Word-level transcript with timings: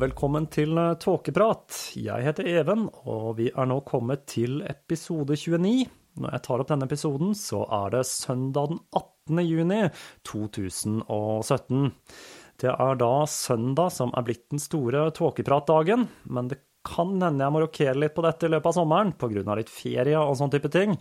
velkommen 0.00 0.46
til 0.48 0.78
Tåkeprat. 1.02 1.74
Jeg 1.98 2.24
heter 2.24 2.46
Even, 2.48 2.86
og 3.10 3.34
vi 3.36 3.50
er 3.50 3.66
nå 3.68 3.80
kommet 3.84 4.22
til 4.30 4.62
episode 4.64 5.36
29. 5.36 5.90
Når 6.20 6.34
jeg 6.34 6.42
tar 6.46 6.62
opp 6.62 6.70
denne 6.70 6.86
episoden, 6.88 7.34
så 7.36 7.66
er 7.68 7.92
det 7.92 8.06
søndag 8.08 8.70
den 8.70 8.80
18. 8.96 9.42
juni 9.44 9.80
2017. 10.24 11.90
Det 12.60 12.72
er 12.72 13.00
da 13.02 13.10
søndag 13.28 13.92
som 13.92 14.14
er 14.16 14.24
blitt 14.24 14.46
den 14.54 14.62
store 14.62 15.10
tåkepratdagen, 15.16 16.06
men 16.32 16.48
det 16.48 16.62
kan 16.86 17.12
hende 17.20 17.44
jeg 17.44 17.52
må 17.52 17.62
rokere 17.66 17.98
litt 18.00 18.16
på 18.16 18.24
dette 18.24 18.48
i 18.48 18.54
løpet 18.54 18.70
av 18.72 18.78
sommeren, 18.78 19.12
pga. 19.20 19.58
litt 19.58 19.72
ferie 19.72 20.16
og 20.16 20.38
sånn 20.40 20.54
type 20.54 20.72
ting, 20.72 20.96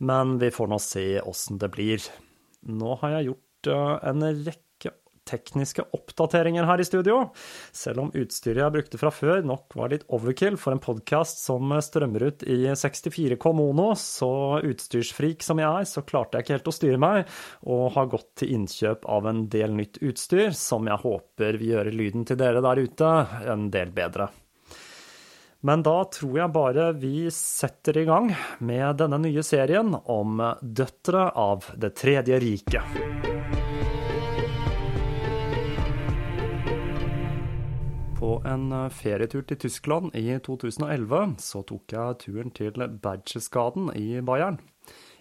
men 0.00 0.38
vi 0.40 0.48
får 0.54 0.72
nå 0.72 0.80
se 0.80 1.04
åssen 1.20 1.60
det 1.60 1.68
blir. 1.76 2.08
Nå 2.64 2.96
har 3.02 3.18
jeg 3.18 3.28
gjort 3.28 3.72
en 4.08 4.28
rekke 4.46 4.67
tekniske 5.28 5.84
oppdateringer 5.96 6.66
her 6.68 6.80
i 6.80 6.86
studio. 6.88 7.20
Selv 7.76 8.06
om 8.06 8.12
utstyret 8.16 8.62
jeg 8.64 8.74
brukte 8.74 9.00
fra 9.00 9.12
før 9.14 9.44
nok 9.46 9.76
var 9.78 9.92
litt 9.92 10.06
overkill 10.14 10.58
for 10.60 10.74
en 10.74 10.82
podkast 10.82 11.42
som 11.44 11.74
strømmer 11.84 12.28
ut 12.30 12.46
i 12.48 12.60
64K 12.72 13.54
mono, 13.56 13.90
så 13.98 14.32
utstyrsfrik 14.64 15.44
som 15.44 15.60
jeg 15.62 15.68
er, 15.68 15.88
så 15.88 16.04
klarte 16.08 16.38
jeg 16.38 16.46
ikke 16.46 16.56
helt 16.58 16.72
å 16.72 16.76
styre 16.78 17.02
meg, 17.02 17.38
og 17.68 17.92
har 17.96 18.10
gått 18.10 18.30
til 18.42 18.56
innkjøp 18.56 19.06
av 19.08 19.28
en 19.30 19.46
del 19.52 19.76
nytt 19.76 20.02
utstyr 20.02 20.56
som 20.56 20.88
jeg 20.88 21.04
håper 21.04 21.58
vil 21.58 21.72
gjøre 21.74 21.94
lyden 21.94 22.28
til 22.28 22.38
dere 22.40 22.64
der 22.64 22.84
ute 22.84 23.14
en 23.52 23.70
del 23.72 23.92
bedre. 23.94 24.30
Men 25.60 25.82
da 25.82 26.04
tror 26.14 26.36
jeg 26.38 26.54
bare 26.54 26.92
vi 27.02 27.26
setter 27.34 27.98
i 27.98 28.06
gang 28.06 28.30
med 28.62 29.00
denne 29.02 29.18
nye 29.24 29.42
serien 29.42 29.90
om 30.04 30.38
døtre 30.62 31.30
av 31.34 31.72
Det 31.74 31.96
tredje 31.98 32.38
riket. 32.38 33.17
På 38.18 38.40
en 38.42 38.72
ferietur 38.90 39.44
til 39.46 39.60
Tyskland 39.62 40.10
i 40.18 40.32
2011 40.42 41.36
så 41.38 41.60
tok 41.62 41.92
jeg 41.94 42.16
turen 42.24 42.50
til 42.50 42.74
Berchtesgaden 42.74 43.92
i 43.94 44.18
Bayern. 44.26 44.58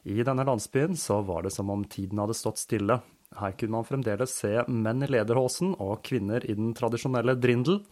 I 0.02 0.26
denne 0.26 0.46
landsbyen 0.48 0.98
så 0.98 1.20
var 1.28 1.46
det 1.46 1.52
som 1.54 1.70
om 1.70 1.84
tiden 1.86 2.18
hadde 2.18 2.34
stått 2.34 2.58
stille. 2.58 2.98
Her 3.38 3.54
kunne 3.54 3.78
man 3.78 3.86
fremdeles 3.86 4.34
se 4.42 4.64
menn 4.66 5.06
i 5.06 5.12
lederhosen 5.14 5.76
og 5.78 6.02
kvinner 6.10 6.42
i 6.42 6.58
den 6.58 6.74
tradisjonelle 6.74 7.38
drindel, 7.38 7.84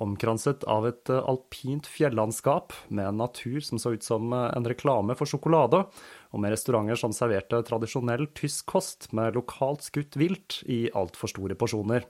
omkranset 0.00 0.64
av 0.64 0.88
et 0.88 1.12
alpint 1.12 1.84
fjellandskap 1.84 2.72
med 2.88 3.10
en 3.10 3.20
natur 3.20 3.60
som 3.60 3.76
så 3.82 3.92
ut 3.92 4.06
som 4.06 4.32
en 4.32 4.72
reklame 4.72 5.20
for 5.20 5.28
sjokolade, 5.28 5.84
og 6.32 6.40
med 6.40 6.56
restauranter 6.56 6.96
som 6.96 7.12
serverte 7.12 7.60
tradisjonell 7.68 8.30
tysk 8.32 8.72
kost 8.72 9.10
med 9.12 9.36
lokalt 9.36 9.84
skutt 9.84 10.16
vilt 10.16 10.62
i 10.64 10.86
altfor 10.96 11.28
store 11.34 11.60
porsjoner. 11.60 12.08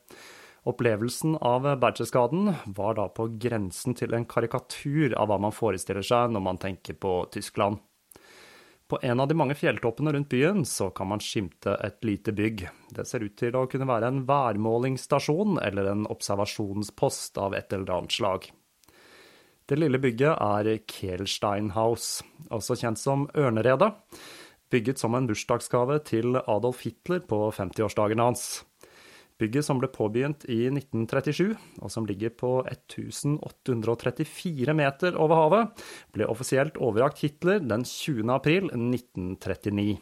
Opplevelsen 0.69 1.39
av 1.41 1.65
Berchtesgaden 1.81 2.53
var 2.67 2.99
da 2.99 3.07
på 3.09 3.31
grensen 3.41 3.97
til 3.97 4.13
en 4.13 4.27
karikatur 4.29 5.15
av 5.17 5.31
hva 5.31 5.39
man 5.41 5.55
forestiller 5.57 6.05
seg 6.05 6.35
når 6.35 6.45
man 6.45 6.61
tenker 6.61 6.99
på 7.01 7.15
Tyskland. 7.33 7.81
På 8.91 8.99
en 9.03 9.21
av 9.23 9.29
de 9.31 9.37
mange 9.39 9.55
fjelltoppene 9.55 10.13
rundt 10.13 10.29
byen 10.29 10.65
så 10.67 10.89
kan 10.91 11.09
man 11.09 11.23
skimte 11.23 11.77
et 11.87 12.03
lite 12.05 12.35
bygg. 12.35 12.65
Det 12.91 13.05
ser 13.07 13.23
ut 13.23 13.37
til 13.39 13.55
å 13.55 13.69
kunne 13.71 13.87
være 13.89 14.09
en 14.11 14.25
værmålingsstasjon 14.27 15.61
eller 15.63 15.93
en 15.93 16.09
observasjonspost 16.11 17.39
av 17.39 17.55
et 17.55 17.73
eller 17.73 17.93
annet 17.97 18.17
slag. 18.19 18.49
Det 19.71 19.79
lille 19.79 20.01
bygget 20.03 20.35
er 20.35 20.73
Kehlsteinhaus, 20.91 22.25
også 22.51 22.75
kjent 22.81 22.99
som 22.99 23.29
Ørneredet, 23.39 23.93
bygget 24.75 24.99
som 24.99 25.15
en 25.15 25.31
bursdagsgave 25.31 26.01
til 26.11 26.41
Adolf 26.43 26.83
Hitler 26.83 27.23
på 27.23 27.45
50-årsdagen 27.55 28.23
hans. 28.27 28.65
Bygget 29.41 29.65
som 29.65 29.79
ble 29.81 29.89
påbegynt 29.89 30.45
i 30.53 30.67
1937, 30.69 31.55
og 31.81 31.89
som 31.93 32.05
ligger 32.09 32.33
på 32.37 32.61
1834 32.69 34.75
meter 34.77 35.17
over 35.17 35.41
havet, 35.41 35.83
ble 36.13 36.29
offisielt 36.29 36.77
overrakt 36.77 37.23
Hitler 37.25 37.63
den 37.65 37.85
20. 37.89 38.29
april 38.35 38.69
1939. 38.69 39.97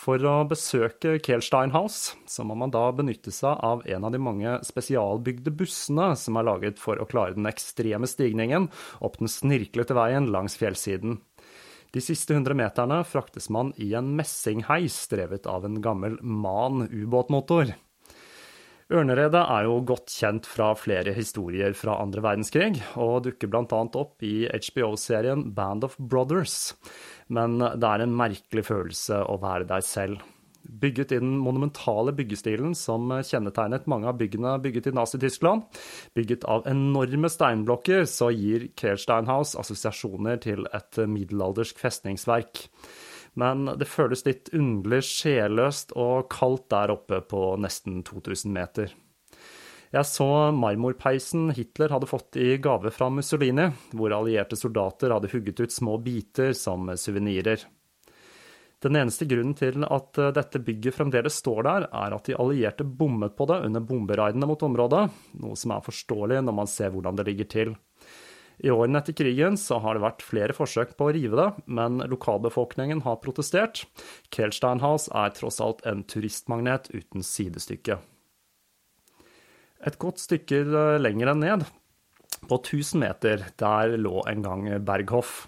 For 0.00 0.22
å 0.24 0.46
besøke 0.48 1.18
Kehlsteinhaus 1.20 2.14
så 2.30 2.44
må 2.46 2.54
man 2.56 2.70
da 2.72 2.86
benytte 2.96 3.32
seg 3.34 3.58
av 3.66 3.82
en 3.90 4.04
av 4.06 4.12
de 4.14 4.20
mange 4.22 4.54
spesialbygde 4.64 5.50
bussene 5.52 6.14
som 6.16 6.38
er 6.38 6.46
laget 6.46 6.78
for 6.80 6.96
å 6.96 7.08
klare 7.10 7.34
den 7.36 7.50
ekstreme 7.50 8.08
stigningen 8.08 8.70
opp 9.04 9.18
den 9.20 9.28
snirklete 9.28 9.94
veien 9.98 10.30
langs 10.32 10.56
fjellsiden. 10.56 11.18
De 11.90 12.00
siste 12.00 12.36
hundre 12.36 12.54
meterne 12.54 13.00
fraktes 13.02 13.50
man 13.50 13.72
i 13.82 13.90
en 13.98 14.12
messingheis 14.16 15.02
drevet 15.10 15.48
av 15.50 15.66
en 15.66 15.80
gammel 15.82 16.20
Man 16.22 16.86
ubåtmotor. 16.86 17.74
Ørneredet 18.90 19.38
er 19.38 19.68
jo 19.68 19.76
godt 19.86 20.10
kjent 20.10 20.48
fra 20.50 20.72
flere 20.74 21.12
historier 21.14 21.76
fra 21.78 21.94
andre 22.02 22.24
verdenskrig, 22.24 22.80
og 22.98 23.22
dukker 23.28 23.46
bl.a. 23.52 23.62
opp 24.00 24.24
i 24.26 24.48
HBO-serien 24.50 25.44
Band 25.54 25.86
of 25.86 25.94
Brothers. 25.98 26.72
Men 27.30 27.60
det 27.60 27.86
er 27.86 28.02
en 28.02 28.16
merkelig 28.18 28.64
følelse 28.66 29.20
å 29.30 29.36
være 29.42 29.68
der 29.70 29.84
selv. 29.86 30.24
Bygget 30.60 31.14
i 31.14 31.20
den 31.22 31.36
monumentale 31.38 32.12
byggestilen 32.18 32.74
som 32.76 33.06
kjennetegnet 33.14 33.86
mange 33.90 34.10
av 34.10 34.18
byggene 34.18 34.56
bygget 34.64 34.90
i 34.90 34.94
Nazi-Tyskland. 34.98 35.62
Bygget 36.18 36.44
av 36.50 36.66
enorme 36.70 37.30
steinblokker, 37.30 38.02
så 38.10 38.32
gir 38.34 38.68
Kehlsteinhaus 38.74 39.54
assosiasjoner 39.62 40.42
til 40.42 40.66
et 40.74 41.00
middelaldersk 41.06 41.78
festningsverk 41.78 42.66
men 43.38 43.68
det 43.78 43.88
føles 43.88 44.24
litt 44.26 44.50
underlig 44.56 45.02
sjelløst 45.06 45.94
og 45.98 46.30
kaldt 46.32 46.68
der 46.72 46.94
oppe 46.94 47.20
på 47.30 47.44
nesten 47.62 48.02
2000 48.06 48.52
meter. 48.54 48.94
Jeg 49.90 50.06
så 50.06 50.26
marmorpeisen 50.54 51.48
Hitler 51.56 51.90
hadde 51.90 52.06
fått 52.06 52.38
i 52.38 52.54
gave 52.62 52.92
fra 52.94 53.08
Mussolini, 53.10 53.66
hvor 53.90 54.14
allierte 54.14 54.58
soldater 54.58 55.10
hadde 55.10 55.30
hugget 55.32 55.62
ut 55.64 55.74
små 55.74 55.96
biter 56.02 56.54
som 56.54 56.92
suvenirer. 56.94 57.64
Den 58.80 58.96
eneste 58.96 59.26
grunnen 59.28 59.56
til 59.58 59.82
at 59.84 60.16
dette 60.36 60.62
bygget 60.64 60.96
fremdeles 60.96 61.36
står 61.42 61.66
der, 61.66 61.88
er 61.90 62.14
at 62.16 62.30
de 62.30 62.38
allierte 62.38 62.86
bommet 62.86 63.34
på 63.36 63.44
det 63.50 63.58
under 63.66 63.82
bomberaidene 63.84 64.48
mot 64.48 64.62
området, 64.64 65.02
noe 65.42 65.58
som 65.58 65.74
er 65.74 65.84
forståelig 65.84 66.38
når 66.46 66.56
man 66.62 66.70
ser 66.70 66.94
hvordan 66.94 67.18
det 67.18 67.26
ligger 67.28 67.50
til. 67.50 67.74
I 68.60 68.70
årene 68.72 69.00
etter 69.00 69.16
krigen 69.16 69.56
så 69.56 69.78
har 69.80 69.96
det 69.96 70.04
vært 70.04 70.24
flere 70.26 70.56
forsøk 70.56 70.92
på 70.98 71.08
å 71.08 71.12
rive 71.16 71.38
det, 71.38 71.48
men 71.64 72.02
lokalbefolkningen 72.12 73.02
har 73.06 73.20
protestert. 73.24 73.86
Kehlsteinhaus 74.34 75.08
er 75.16 75.32
tross 75.36 75.60
alt 75.64 75.80
en 75.88 76.04
turistmagnet 76.04 76.90
uten 76.92 77.24
sidestykke. 77.24 78.00
Et 79.88 79.96
godt 79.96 80.20
stykke 80.20 80.64
lenger 81.00 81.32
enn 81.32 81.40
ned, 81.40 81.68
på 82.48 82.56
1000 82.56 83.00
meter, 83.00 83.46
der 83.60 83.96
lå 84.00 84.20
en 84.28 84.44
gang 84.44 84.68
Berghoff. 84.84 85.46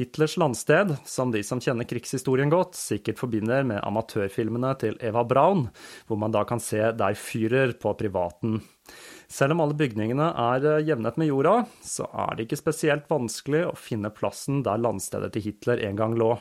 Hitlers 0.00 0.38
landsted, 0.40 0.94
som 1.04 1.32
de 1.34 1.42
som 1.44 1.60
kjenner 1.60 1.84
krigshistorien 1.84 2.48
godt, 2.52 2.78
sikkert 2.78 3.20
forbinder 3.20 3.66
med 3.68 3.82
amatørfilmene 3.84 4.72
til 4.80 4.96
Eva 5.04 5.26
Braun, 5.28 5.66
hvor 6.08 6.20
man 6.20 6.32
da 6.32 6.46
kan 6.48 6.62
se 6.62 6.80
Der 6.96 7.18
Führer 7.20 7.74
på 7.76 7.92
privaten. 8.00 8.62
Selv 9.30 9.54
om 9.54 9.60
alle 9.62 9.76
bygningene 9.78 10.30
er 10.32 10.64
eh, 10.66 10.86
jevnet 10.88 11.20
med 11.20 11.28
jorda, 11.28 11.52
så 11.84 12.08
er 12.24 12.34
det 12.34 12.48
ikke 12.48 12.62
spesielt 12.62 13.10
vanskelig 13.12 13.66
å 13.68 13.76
finne 13.78 14.10
plassen 14.14 14.64
der 14.66 14.80
landstedet 14.80 15.34
til 15.36 15.44
Hitler 15.50 15.84
en 15.86 16.00
gang 16.00 16.16
lå. 16.18 16.32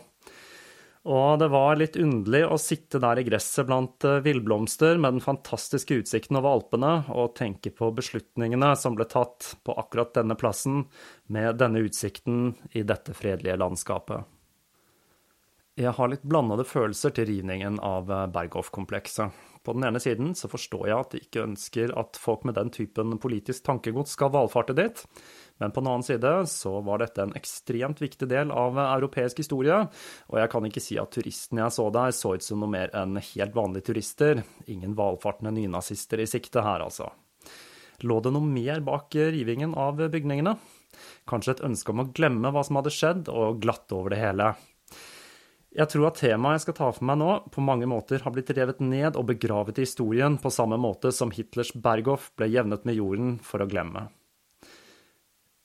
Og 1.07 1.39
det 1.39 1.47
var 1.47 1.77
litt 1.79 1.95
underlig 1.95 2.41
å 2.43 2.57
sitte 2.59 2.99
der 2.99 3.21
i 3.21 3.23
gresset 3.23 3.69
blant 3.69 4.03
eh, 4.03 4.19
villblomster 4.25 4.99
med 4.99 5.15
den 5.15 5.23
fantastiske 5.23 5.95
utsikten 6.01 6.35
over 6.35 6.57
Alpene 6.57 6.91
og 7.15 7.37
tenke 7.39 7.71
på 7.71 7.87
beslutningene 7.95 8.73
som 8.75 8.97
ble 8.99 9.07
tatt 9.07 9.53
på 9.63 9.77
akkurat 9.79 10.11
denne 10.17 10.35
plassen, 10.35 10.83
med 11.31 11.55
denne 11.61 11.85
utsikten 11.87 12.51
i 12.75 12.83
dette 12.83 13.15
fredelige 13.15 13.55
landskapet. 13.61 14.27
Jeg 15.79 15.95
har 15.95 16.11
litt 16.11 16.25
blandede 16.27 16.65
følelser 16.67 17.13
til 17.15 17.29
rivningen 17.31 17.79
av 17.79 18.11
eh, 18.11 18.27
Berghoff-komplekset. 18.35 19.45
På 19.63 19.75
den 19.75 19.87
ene 19.87 19.99
siden 20.03 20.33
så 20.35 20.51
forstår 20.51 20.87
jeg 20.89 20.97
at 20.97 21.13
de 21.15 21.23
ikke 21.23 21.45
ønsker 21.45 21.93
at 21.99 22.19
folk 22.19 22.43
med 22.47 22.55
den 22.59 22.71
typen 22.75 23.15
politisk 23.23 23.63
tankegods 23.67 24.15
skal 24.15 24.31
valfarte 24.35 24.75
dit, 24.75 25.03
men 25.59 25.73
på 25.75 25.83
den 25.83 25.91
annen 25.91 26.05
side 26.07 26.33
så 26.47 26.73
var 26.85 27.01
dette 27.03 27.23
en 27.23 27.35
ekstremt 27.37 28.01
viktig 28.01 28.29
del 28.31 28.51
av 28.55 28.79
europeisk 28.79 29.41
historie, 29.43 29.81
og 30.31 30.39
jeg 30.39 30.51
kan 30.51 30.67
ikke 30.69 30.83
si 30.83 30.99
at 31.01 31.11
turistene 31.15 31.65
jeg 31.65 31.75
så 31.75 31.89
der, 31.93 32.15
så 32.15 32.35
ut 32.35 32.45
som 32.45 32.63
noe 32.63 32.71
mer 32.71 32.93
enn 32.95 33.19
helt 33.19 33.57
vanlige 33.57 33.91
turister, 33.91 34.43
ingen 34.71 34.95
valfartende 34.97 35.53
nynazister 35.57 36.23
i 36.23 36.29
sikte 36.29 36.63
her, 36.65 36.85
altså. 36.87 37.11
Lå 38.07 38.21
det 38.23 38.31
noe 38.31 38.47
mer 38.47 38.79
bak 38.85 39.15
rivingen 39.35 39.75
av 39.75 39.99
bygningene? 39.99 40.55
Kanskje 41.29 41.57
et 41.57 41.65
ønske 41.67 41.91
om 41.91 42.05
å 42.05 42.09
glemme 42.15 42.51
hva 42.55 42.63
som 42.63 42.79
hadde 42.79 42.93
skjedd, 42.95 43.27
og 43.27 43.59
glatte 43.63 43.97
over 43.97 44.15
det 44.15 44.21
hele? 44.23 44.53
Jeg 45.75 45.85
tror 45.91 46.07
at 46.07 46.17
temaet 46.17 46.57
jeg 46.57 46.63
skal 46.63 46.77
ta 46.79 46.87
for 46.95 47.05
meg 47.05 47.19
nå, 47.21 47.33
på 47.53 47.61
mange 47.61 47.85
måter 47.89 48.23
har 48.23 48.33
blitt 48.33 48.49
revet 48.57 48.79
ned 48.81 49.19
og 49.19 49.27
begravet 49.29 49.77
i 49.77 49.85
historien 49.85 50.39
på 50.41 50.49
samme 50.53 50.79
måte 50.81 51.11
som 51.13 51.29
Hitlers 51.35 51.75
Berghoff 51.77 52.31
ble 52.39 52.49
jevnet 52.49 52.87
med 52.89 52.97
jorden 52.97 53.35
for 53.45 53.61
å 53.61 53.69
glemme. 53.69 54.07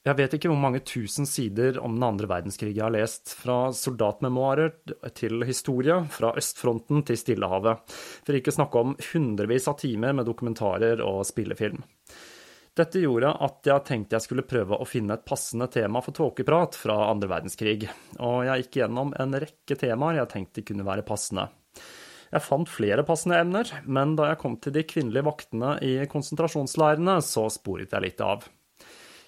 Jeg 0.05 0.19
vet 0.19 0.35
ikke 0.37 0.51
hvor 0.53 0.61
mange 0.61 0.83
tusen 0.85 1.25
sider 1.25 1.79
om 1.81 1.95
den 1.97 2.05
andre 2.05 2.29
verdenskrig 2.29 2.75
jeg 2.75 2.83
har 2.85 2.93
lest, 2.93 3.31
fra 3.41 3.71
soldatmemoarer 3.73 4.75
til 5.17 5.41
historie, 5.49 5.97
fra 6.13 6.35
østfronten 6.37 7.01
til 7.09 7.17
Stillehavet, 7.17 7.95
for 8.21 8.37
ikke 8.37 8.53
å 8.53 8.57
snakke 8.59 8.83
om 8.83 8.93
hundrevis 9.15 9.65
av 9.71 9.79
timer 9.81 10.13
med 10.13 10.29
dokumentarer 10.29 11.01
og 11.01 11.23
spillefilm. 11.25 11.81
Dette 12.77 13.01
gjorde 13.01 13.31
at 13.47 13.71
jeg 13.71 13.85
tenkte 13.89 14.19
jeg 14.19 14.27
skulle 14.27 14.45
prøve 14.51 14.77
å 14.77 14.85
finne 14.85 15.17
et 15.17 15.25
passende 15.25 15.71
tema 15.73 16.03
for 16.05 16.13
tåkeprat 16.19 16.77
fra 16.77 16.97
andre 17.07 17.31
verdenskrig, 17.31 17.87
og 18.19 18.43
jeg 18.45 18.65
gikk 18.65 18.81
gjennom 18.83 19.15
en 19.17 19.39
rekke 19.41 19.79
temaer 19.81 20.19
jeg 20.19 20.33
tenkte 20.35 20.67
kunne 20.69 20.85
være 20.85 21.07
passende. 21.09 21.47
Jeg 22.35 22.45
fant 22.45 22.69
flere 22.69 23.07
passende 23.09 23.39
emner, 23.41 23.73
men 23.87 24.13
da 24.21 24.29
jeg 24.35 24.41
kom 24.43 24.59
til 24.61 24.77
de 24.77 24.85
kvinnelige 24.85 25.25
vaktene 25.31 25.79
i 25.87 25.95
konsentrasjonsleirene, 26.13 27.17
så 27.25 27.47
sporet 27.57 27.97
jeg 27.97 28.05
litt 28.05 28.21
av. 28.27 28.45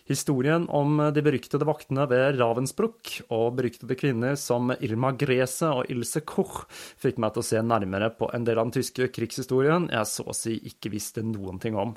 Historien 0.06 0.69
om 0.70 1.00
de 1.14 1.23
beryktede 1.26 1.67
vaktene 1.67 2.05
ved 2.06 2.38
Ravensbruck 2.38 3.11
og 3.35 3.56
beryktede 3.58 3.97
kvinner 3.99 4.37
som 4.38 4.70
Irma 4.79 5.11
Grese 5.19 5.73
og 5.81 5.91
Ilse 5.91 6.23
Koch 6.23 6.61
fikk 7.03 7.19
meg 7.23 7.35
til 7.35 7.43
å 7.43 7.49
se 7.49 7.62
nærmere 7.67 8.12
på 8.14 8.29
en 8.37 8.47
del 8.47 8.61
av 8.61 8.69
den 8.69 8.76
tyske 8.79 9.11
krigshistorien 9.11 9.88
jeg 9.91 10.11
så 10.11 10.29
å 10.31 10.37
si 10.37 10.55
ikke 10.70 10.93
visste 10.94 11.26
noen 11.26 11.58
ting 11.62 11.75
om. 11.75 11.97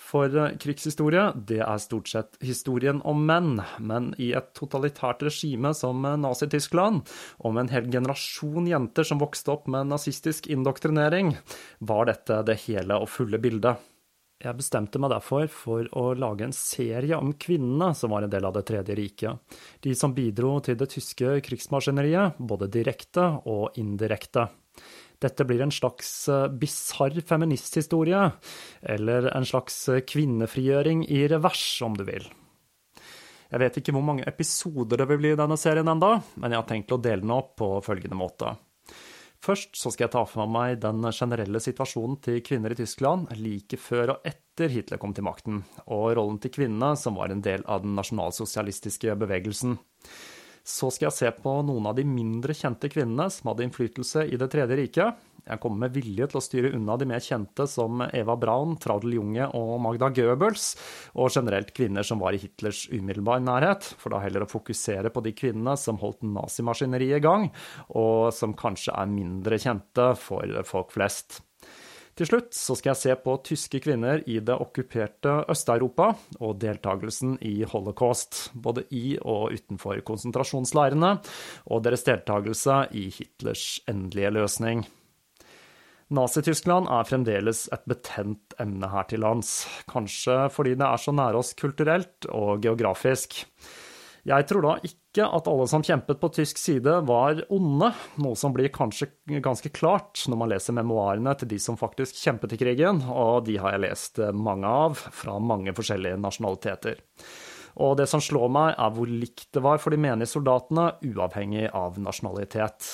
For 0.00 0.30
eh, 0.30 0.54
krigshistorie, 0.62 1.26
det 1.34 1.60
er 1.66 1.82
stort 1.82 2.08
sett 2.10 2.38
historien 2.44 3.02
om 3.02 3.26
menn, 3.26 3.60
men 3.82 4.12
i 4.22 4.30
et 4.36 4.52
totalitært 4.56 5.26
regime 5.26 5.74
som 5.76 6.06
Nazi-Tyskland, 6.06 7.02
og 7.42 7.54
med 7.54 7.66
en 7.66 7.74
hel 7.74 7.90
generasjon 7.92 8.70
jenter 8.70 9.06
som 9.06 9.20
vokste 9.20 9.56
opp 9.58 9.68
med 9.70 9.90
nazistisk 9.90 10.48
indoktrinering, 10.50 11.34
var 11.82 12.08
dette 12.08 12.42
det 12.48 12.62
hele 12.68 13.02
og 13.02 13.10
fulle 13.12 13.42
bildet. 13.42 13.90
Jeg 14.40 14.56
bestemte 14.56 14.96
meg 14.96 15.12
derfor 15.12 15.50
for 15.52 15.88
å 16.00 16.14
lage 16.16 16.46
en 16.46 16.54
serie 16.56 17.18
om 17.18 17.34
kvinnene 17.36 17.90
som 17.96 18.14
var 18.14 18.24
en 18.24 18.32
del 18.32 18.46
av 18.48 18.54
Det 18.56 18.62
tredje 18.70 18.96
riket, 18.96 19.58
de 19.84 19.92
som 19.94 20.14
bidro 20.16 20.54
til 20.64 20.78
det 20.80 20.88
tyske 20.94 21.34
krigsmaskineriet, 21.44 22.40
både 22.40 22.70
direkte 22.72 23.26
og 23.44 23.76
indirekte. 23.76 24.46
Dette 25.20 25.44
blir 25.44 25.60
en 25.60 25.74
slags 25.74 26.08
eh, 26.32 26.46
bisarr 26.48 27.20
feministhistorie, 27.20 28.22
eller 28.80 29.28
en 29.36 29.44
slags 29.44 29.76
eh, 29.92 30.00
kvinnefrigjøring 30.08 31.04
i 31.12 31.26
revers, 31.28 31.66
om 31.84 31.98
du 31.98 32.06
vil. 32.08 32.24
Jeg 33.50 33.60
vet 33.60 33.76
ikke 33.76 33.92
hvor 33.92 34.06
mange 34.06 34.24
episoder 34.24 35.02
det 35.02 35.10
vil 35.10 35.20
bli 35.20 35.34
i 35.34 35.36
denne 35.36 35.60
serien 35.60 35.92
enda, 35.92 36.14
men 36.40 36.54
jeg 36.54 36.62
har 36.62 36.68
tenkt 36.70 36.96
å 36.96 37.02
dele 37.02 37.26
den 37.26 37.36
opp 37.36 37.58
på 37.60 37.74
følgende 37.84 38.16
måte. 38.16 38.54
Først 39.40 39.78
så 39.80 39.88
skal 39.88 40.04
jeg 40.04 40.12
ta 40.12 40.22
for 40.28 40.50
meg 40.52 40.82
den 40.82 41.00
generelle 41.16 41.62
situasjonen 41.64 42.18
til 42.20 42.42
kvinner 42.44 42.74
i 42.74 42.76
Tyskland 42.76 43.30
like 43.40 43.78
før 43.80 44.14
og 44.14 44.26
etter 44.28 44.68
Hitler 44.68 45.00
kom 45.00 45.14
til 45.16 45.24
makten, 45.24 45.62
og 45.88 46.10
rollen 46.18 46.36
til 46.42 46.52
kvinnene 46.52 46.92
som 47.00 47.16
var 47.16 47.32
en 47.32 47.40
del 47.40 47.64
av 47.64 47.80
den 47.86 47.96
nasjonalsosialistiske 47.96 49.16
bevegelsen. 49.22 49.78
Så 50.60 50.90
skal 50.92 51.08
jeg 51.08 51.16
se 51.16 51.30
på 51.40 51.54
noen 51.64 51.88
av 51.88 51.96
de 51.96 52.04
mindre 52.04 52.52
kjente 52.52 52.90
kvinnene 52.92 53.30
som 53.32 53.48
hadde 53.48 53.64
innflytelse 53.64 54.26
i 54.28 54.36
Det 54.36 54.50
tredje 54.52 54.76
riket. 54.76 55.24
Jeg 55.50 55.60
kommer 55.62 55.84
med 55.86 55.96
vilje 55.96 56.28
til 56.30 56.38
å 56.38 56.44
styre 56.44 56.70
unna 56.76 56.94
de 57.00 57.08
mer 57.10 57.22
kjente 57.24 57.66
som 57.70 58.04
Eva 58.06 58.36
Braun, 58.38 58.76
Traudel 58.78 59.16
Junge 59.18 59.48
og 59.58 59.74
Magda 59.82 60.12
Goebbels, 60.14 60.70
og 61.18 61.34
generelt 61.34 61.74
kvinner 61.74 62.06
som 62.06 62.22
var 62.22 62.36
i 62.36 62.40
Hitlers 62.42 62.84
umiddelbare 62.92 63.42
nærhet, 63.42 63.90
for 63.98 64.14
da 64.14 64.22
heller 64.22 64.46
å 64.46 64.50
fokusere 64.50 65.10
på 65.10 65.24
de 65.26 65.34
kvinnene 65.34 65.74
som 65.80 65.98
holdt 66.02 66.22
nazimaskineriet 66.22 67.18
i 67.18 67.24
gang, 67.24 67.50
og 67.98 68.30
som 68.36 68.54
kanskje 68.54 68.94
er 68.94 69.10
mindre 69.10 69.58
kjente 69.58 70.12
for 70.22 70.60
folk 70.70 70.94
flest. 70.94 71.40
Til 72.20 72.28
slutt 72.28 72.52
så 72.52 72.74
skal 72.76 72.90
jeg 72.90 73.00
se 73.00 73.14
på 73.22 73.34
tyske 73.48 73.80
kvinner 73.80 74.20
i 74.28 74.40
det 74.44 74.52
okkuperte 74.60 75.38
Øst-Europa 75.48 76.10
og 76.36 76.58
deltakelsen 76.60 77.38
i 77.48 77.62
holocaust, 77.64 78.50
både 78.52 78.84
i 78.92 79.14
og 79.22 79.54
utenfor 79.56 80.02
konsentrasjonsleirene, 80.04 81.14
og 81.72 81.84
deres 81.86 82.04
deltakelse 82.04 82.82
i 82.92 83.08
Hitlers 83.14 83.78
endelige 83.88 84.34
løsning. 84.36 84.84
Nazi-Tyskland 86.10 86.88
er 86.90 87.06
fremdeles 87.06 87.68
et 87.70 87.84
betent 87.86 88.56
emne 88.58 88.88
her 88.90 89.06
til 89.10 89.22
lands, 89.22 89.62
kanskje 89.90 90.48
fordi 90.50 90.74
det 90.80 90.88
er 90.88 90.98
så 90.98 91.14
nære 91.14 91.38
oss 91.38 91.52
kulturelt 91.58 92.26
og 92.34 92.64
geografisk. 92.64 93.44
Jeg 94.26 94.46
tror 94.50 94.64
da 94.66 94.72
ikke 94.84 95.24
at 95.24 95.46
alle 95.48 95.66
som 95.70 95.84
kjempet 95.86 96.18
på 96.20 96.28
tysk 96.34 96.58
side 96.60 96.96
var 97.08 97.40
onde, 97.54 97.92
noe 98.20 98.36
som 98.36 98.52
blir 98.52 98.72
kanskje 98.74 99.08
ganske 99.40 99.70
klart 99.72 100.24
når 100.28 100.40
man 100.42 100.50
leser 100.52 100.76
memoarene 100.76 101.32
til 101.38 101.50
de 101.54 101.60
som 101.62 101.78
faktisk 101.80 102.18
kjempet 102.20 102.56
i 102.56 102.60
krigen, 102.60 103.00
og 103.06 103.46
de 103.46 103.56
har 103.62 103.76
jeg 103.76 103.84
lest 103.86 104.20
mange 104.34 104.68
av, 104.68 104.98
fra 104.98 105.38
mange 105.38 105.72
forskjellige 105.76 106.20
nasjonaliteter. 106.20 107.00
Og 107.80 107.94
det 108.02 108.08
som 108.10 108.20
slår 108.20 108.50
meg, 108.52 108.74
er 108.74 108.90
hvor 108.92 109.08
likt 109.08 109.46
det 109.54 109.62
var 109.64 109.78
for 109.80 109.94
de 109.94 110.02
menige 110.02 110.34
soldatene, 110.34 110.90
uavhengig 111.06 111.70
av 111.70 112.02
nasjonalitet. 112.02 112.90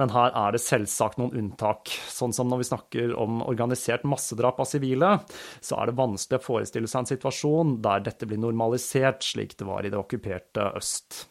Men 0.00 0.12
her 0.14 0.32
er 0.32 0.54
det 0.54 0.62
selvsagt 0.64 1.18
noen 1.20 1.34
unntak. 1.36 1.92
Sånn 2.08 2.32
som 2.32 2.48
når 2.48 2.62
vi 2.62 2.68
snakker 2.70 3.12
om 3.20 3.42
organisert 3.44 4.06
massedrap 4.08 4.62
av 4.62 4.70
sivile, 4.70 5.18
så 5.60 5.76
er 5.80 5.90
det 5.90 5.98
vanskelig 6.00 6.40
å 6.40 6.46
forestille 6.46 6.88
seg 6.88 7.04
en 7.04 7.10
situasjon 7.12 7.76
der 7.84 8.06
dette 8.08 8.28
blir 8.28 8.40
normalisert, 8.40 9.26
slik 9.26 9.58
det 9.60 9.68
var 9.68 9.84
i 9.84 9.92
det 9.92 10.00
okkuperte 10.00 10.70
øst. 10.80 11.26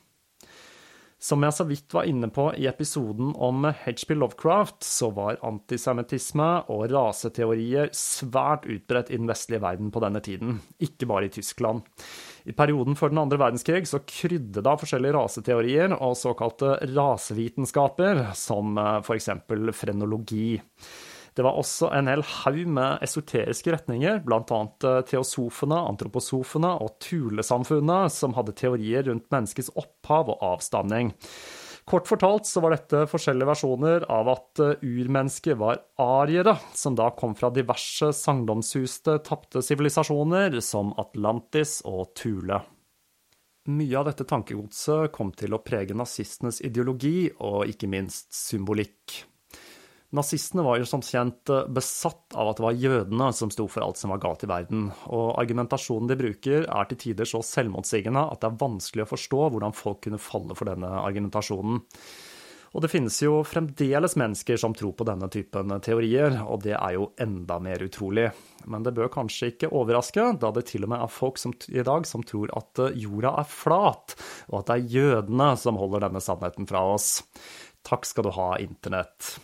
Som 1.19 1.43
jeg 1.43 1.51
så 1.51 1.65
vidt 1.67 1.91
var 1.91 2.07
inne 2.07 2.29
på 2.31 2.45
i 2.55 2.63
episoden 2.69 3.33
om 3.35 3.65
HP 3.67 4.13
Lovecraft, 4.15 4.85
så 4.87 5.09
var 5.11 5.41
antisemittisme 5.43 6.47
og 6.71 6.85
raseteorier 6.93 7.91
svært 7.91 8.63
utbredt 8.71 9.11
i 9.11 9.19
den 9.19 9.27
vestlige 9.27 9.59
verden 9.65 9.91
på 9.91 9.99
denne 9.99 10.21
tiden, 10.23 10.61
ikke 10.79 11.09
bare 11.11 11.27
i 11.27 11.33
Tyskland. 11.35 11.83
I 12.47 12.55
perioden 12.55 12.95
før 12.95 13.11
den 13.11 13.19
andre 13.25 13.41
verdenskrig 13.41 13.83
så 13.91 13.99
krydde 14.07 14.63
det 14.63 14.77
forskjellige 14.79 15.17
raseteorier 15.17 15.97
og 15.99 16.15
såkalte 16.15 16.77
rasevitenskaper, 16.87 18.29
som 18.39 18.79
f.eks. 18.79 19.07
for 19.09 19.19
eksempel 19.19 19.73
frenologi. 19.75 20.53
Det 21.37 21.45
var 21.45 21.57
også 21.59 21.91
en 21.95 22.09
hel 22.09 22.23
haug 22.25 22.59
med 22.79 23.05
esoteriske 23.05 23.73
retninger, 23.75 24.21
annet 24.25 24.87
eh, 24.87 24.99
teosofene, 25.09 25.79
antroposofene 25.91 26.75
og 26.83 26.97
tulesamfunnet, 27.03 28.13
som 28.13 28.35
hadde 28.37 28.57
teorier 28.57 29.07
rundt 29.09 29.29
menneskets 29.33 29.71
opphav 29.79 30.33
og 30.35 30.45
avstamning. 30.55 31.13
Kort 31.89 32.05
fortalt 32.05 32.45
så 32.45 32.61
var 32.61 32.75
dette 32.75 33.05
forskjellige 33.09 33.49
versjoner 33.49 34.03
av 34.13 34.27
at 34.29 34.61
eh, 34.61 34.83
urmennesket 34.85 35.57
var 35.57 35.79
ariere, 36.01 36.53
som 36.77 36.97
da 36.97 37.09
kom 37.17 37.33
fra 37.37 37.49
diverse 37.53 38.11
sagnomsuste, 38.13 39.17
tapte 39.25 39.63
sivilisasjoner 39.65 40.59
som 40.65 40.93
Atlantis 41.01 41.79
og 41.89 42.11
Tule. 42.19 42.61
Mye 43.69 43.97
av 43.97 44.07
dette 44.07 44.25
tankegodset 44.25 45.11
kom 45.13 45.33
til 45.37 45.53
å 45.53 45.61
prege 45.65 45.97
nazistenes 45.97 46.61
ideologi 46.65 47.27
og 47.37 47.69
ikke 47.69 47.89
minst 47.91 48.31
symbolikk. 48.37 49.23
Nazistene 50.15 50.63
var 50.65 50.79
jo 50.81 50.87
som 50.89 51.03
kjent 51.05 51.51
eh, 51.53 51.67
besatt 51.69 52.33
av 52.33 52.49
at 52.49 52.57
det 52.57 52.65
var 52.65 52.79
jødene 52.81 53.27
som 53.35 53.51
sto 53.53 53.67
for 53.69 53.85
alt 53.85 53.99
som 53.99 54.09
var 54.13 54.21
galt 54.23 54.45
i 54.45 54.49
verden, 54.49 54.87
og 55.05 55.35
argumentasjonen 55.37 56.09
de 56.09 56.17
bruker 56.17 56.65
er 56.65 56.89
til 56.89 57.01
tider 57.03 57.29
så 57.29 57.43
selvmotsigende 57.45 58.23
at 58.31 58.41
det 58.41 58.49
er 58.49 58.63
vanskelig 58.63 59.05
å 59.05 59.11
forstå 59.11 59.43
hvordan 59.53 59.77
folk 59.77 60.01
kunne 60.07 60.21
falle 60.21 60.57
for 60.57 60.71
denne 60.71 60.89
argumentasjonen. 61.03 61.83
Og 62.69 62.83
det 62.83 62.91
finnes 62.91 63.15
jo 63.21 63.39
fremdeles 63.47 64.13
mennesker 64.19 64.57
som 64.61 64.75
tror 64.77 64.93
på 64.97 65.05
denne 65.07 65.29
typen 65.33 65.73
teorier, 65.85 66.35
og 66.45 66.61
det 66.65 66.75
er 66.77 66.95
jo 66.99 67.07
enda 67.21 67.57
mer 67.61 67.81
utrolig. 67.81 68.27
Men 68.69 68.85
det 68.85 68.93
bør 68.97 69.09
kanskje 69.13 69.51
ikke 69.53 69.71
overraske, 69.73 70.25
da 70.41 70.51
det 70.53 70.67
til 70.69 70.85
og 70.85 70.93
med 70.93 71.01
er 71.01 71.13
folk 71.13 71.41
som, 71.41 71.55
i 71.69 71.85
dag 71.85 72.05
som 72.09 72.25
tror 72.25 72.53
at 72.57 72.81
eh, 72.85 72.97
jorda 73.05 73.35
er 73.41 73.49
flat, 73.49 74.17
og 74.49 74.61
at 74.61 74.71
det 74.71 74.77
er 74.77 74.97
jødene 74.97 75.51
som 75.57 75.81
holder 75.81 76.05
denne 76.07 76.21
sannheten 76.21 76.69
fra 76.69 76.85
oss. 76.95 77.11
Takk 77.85 78.05
skal 78.05 78.27
du 78.27 78.33
ha, 78.37 78.51
Internett. 78.61 79.37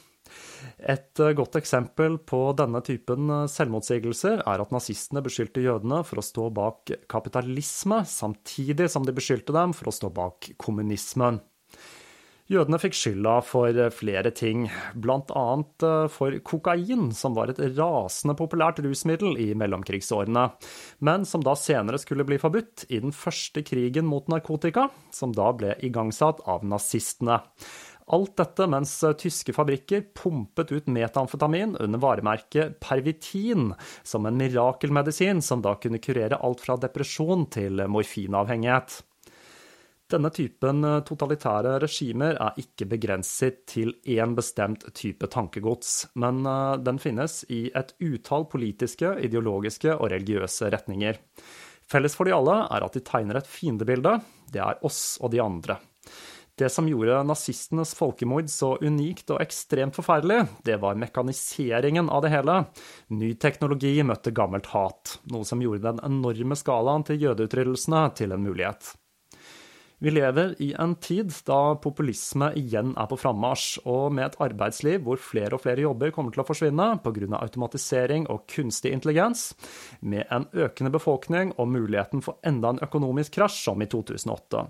Et 0.77 1.21
eh, 1.21 1.33
godt 1.37 1.57
eksempel 1.59 2.17
på 2.21 2.41
denne 2.57 2.81
typen 2.85 3.31
eh, 3.31 3.47
selvmotsigelser 3.51 4.43
er 4.43 4.63
at 4.63 4.73
nazistene 4.75 5.23
beskyldte 5.25 5.63
jødene 5.65 6.03
for 6.07 6.21
å 6.21 6.25
stå 6.25 6.49
bak 6.55 6.93
kapitalisme, 7.11 8.03
samtidig 8.09 8.89
som 8.91 9.07
de 9.07 9.15
beskyldte 9.15 9.55
dem 9.55 9.75
for 9.77 9.91
å 9.91 9.95
stå 9.95 10.11
bak 10.13 10.51
kommunismen. 10.61 11.41
Jødene 12.45 12.77
fikk 12.77 12.93
skylda 12.93 13.39
for 13.41 13.73
eh, 13.73 13.89
flere 13.89 14.29
ting, 14.37 14.67
bl.a. 14.93 15.45
for 16.13 16.35
kokain, 16.45 17.07
som 17.17 17.33
var 17.33 17.49
et 17.49 17.61
rasende 17.73 18.35
populært 18.37 18.83
rusmiddel 18.85 19.39
i 19.41 19.47
mellomkrigsårene, 19.57 20.43
men 21.01 21.25
som 21.25 21.41
da 21.45 21.55
senere 21.57 21.97
skulle 22.01 22.27
bli 22.27 22.37
forbudt 22.41 22.85
i 22.93 23.01
den 23.01 23.15
første 23.17 23.65
krigen 23.65 24.05
mot 24.05 24.29
narkotika, 24.29 24.91
som 25.09 25.33
da 25.33 25.49
ble 25.57 25.73
igangsatt 25.89 26.45
av 26.45 26.61
nazistene. 26.69 27.41
Alt 28.13 28.35
dette 28.37 28.67
mens 28.69 28.91
eh, 29.03 29.15
tyske 29.17 29.53
fabrikker 29.55 30.03
pumpet 30.13 30.71
ut 30.71 30.87
metamfetamin 30.93 31.73
under 31.81 32.01
varemerket 32.01 32.77
Pervitin 32.79 33.71
som 34.03 34.25
en 34.29 34.37
mirakelmedisin 34.37 35.41
som 35.41 35.63
da 35.65 35.73
kunne 35.81 36.01
kurere 36.03 36.37
alt 36.37 36.61
fra 36.61 36.77
depresjon 36.77 37.47
til 37.55 37.81
morfinavhengighet. 37.89 38.99
Denne 40.13 40.29
typen 40.29 40.85
eh, 40.85 40.99
totalitære 41.07 41.79
regimer 41.81 42.37
er 42.37 42.59
ikke 42.61 42.85
begrenset 42.91 43.63
til 43.71 43.95
én 44.05 44.35
bestemt 44.37 44.85
type 44.93 45.25
tankegods, 45.33 46.11
men 46.21 46.45
eh, 46.45 46.75
den 46.85 47.01
finnes 47.01 47.41
i 47.49 47.63
et 47.73 47.95
utall 48.05 48.45
politiske, 48.51 49.15
ideologiske 49.25 49.97
og 49.97 50.11
religiøse 50.13 50.69
retninger. 50.77 51.17
Felles 51.89 52.13
for 52.17 52.29
de 52.29 52.37
alle 52.37 52.61
er 52.69 52.85
at 52.85 52.93
de 52.93 53.01
tegner 53.05 53.41
et 53.41 53.49
fiendebilde. 53.49 54.19
Det 54.53 54.61
er 54.61 54.85
oss 54.85 55.17
og 55.25 55.33
de 55.33 55.41
andre. 55.41 55.81
Det 56.55 56.69
som 56.71 56.87
gjorde 56.87 57.17
nazistenes 57.27 57.91
folkemord 57.99 58.47
så 58.47 58.77
unikt 58.79 59.27
og 59.35 59.41
ekstremt 59.43 59.97
forferdelig, 59.97 60.45
det 60.63 60.77
var 60.79 60.95
mekaniseringen 60.95 62.07
av 62.07 62.23
det 62.23 62.31
hele. 62.31 62.61
Ny 63.11 63.33
teknologi 63.35 63.97
møtte 64.07 64.31
gammelt 64.31 64.69
hat, 64.71 65.17
noe 65.33 65.43
som 65.43 65.59
gjorde 65.59 65.83
den 65.89 65.99
enorme 66.07 66.55
skalaen 66.55 67.03
til 67.03 67.19
jødeutryddelsene 67.27 68.05
til 68.15 68.31
en 68.31 68.47
mulighet. 68.47 68.93
Vi 69.99 70.11
lever 70.11 70.53
i 70.63 70.69
en 70.79 70.93
tid 70.99 71.31
da 71.47 71.75
populisme 71.81 72.49
igjen 72.59 72.93
er 72.99 73.07
på 73.11 73.17
frammarsj, 73.19 73.81
og 73.87 74.15
med 74.15 74.27
et 74.29 74.39
arbeidsliv 74.47 75.03
hvor 75.03 75.19
flere 75.19 75.55
og 75.55 75.63
flere 75.63 75.83
jobber 75.83 76.11
kommer 76.15 76.35
til 76.35 76.43
å 76.43 76.47
forsvinne 76.47 76.87
pga. 77.03 77.39
automatisering 77.39 78.29
og 78.31 78.47
kunstig 78.47 78.91
intelligens, 78.95 79.53
med 79.99 80.23
en 80.31 80.47
økende 80.53 80.91
befolkning 80.91 81.51
og 81.57 81.67
muligheten 81.67 82.23
for 82.23 82.39
enda 82.43 82.69
en 82.69 82.83
økonomisk 82.83 83.39
krasj 83.39 83.63
som 83.67 83.81
i 83.81 83.91
2008. 83.91 84.67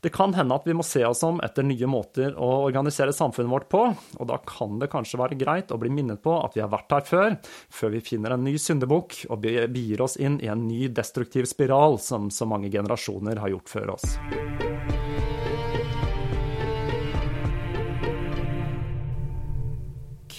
Det 0.00 0.12
kan 0.14 0.32
hende 0.34 0.56
at 0.56 0.66
vi 0.66 0.74
må 0.76 0.84
se 0.86 1.02
oss 1.04 1.20
om 1.26 1.42
etter 1.44 1.66
nye 1.66 1.88
måter 1.90 2.32
å 2.40 2.48
organisere 2.64 3.12
samfunnet 3.12 3.52
vårt 3.52 3.68
på, 3.72 3.82
og 4.16 4.30
da 4.30 4.38
kan 4.48 4.78
det 4.80 4.88
kanskje 4.92 5.20
være 5.20 5.38
greit 5.40 5.74
å 5.74 5.80
bli 5.80 5.92
minnet 5.92 6.22
på 6.24 6.38
at 6.40 6.56
vi 6.56 6.64
har 6.64 6.72
vært 6.72 6.96
her 6.96 7.06
før, 7.08 7.36
før 7.68 7.94
vi 7.96 8.04
finner 8.04 8.36
en 8.36 8.46
ny 8.46 8.56
syndebukk 8.60 9.26
og 9.28 9.44
begir 9.44 10.04
oss 10.04 10.16
inn 10.16 10.40
i 10.40 10.48
en 10.52 10.64
ny 10.68 10.88
destruktiv 10.88 11.48
spiral 11.50 12.00
som 12.00 12.32
så 12.32 12.48
mange 12.48 12.72
generasjoner 12.72 13.44
har 13.44 13.52
gjort 13.52 13.76
før 13.76 13.96
oss. 13.98 14.16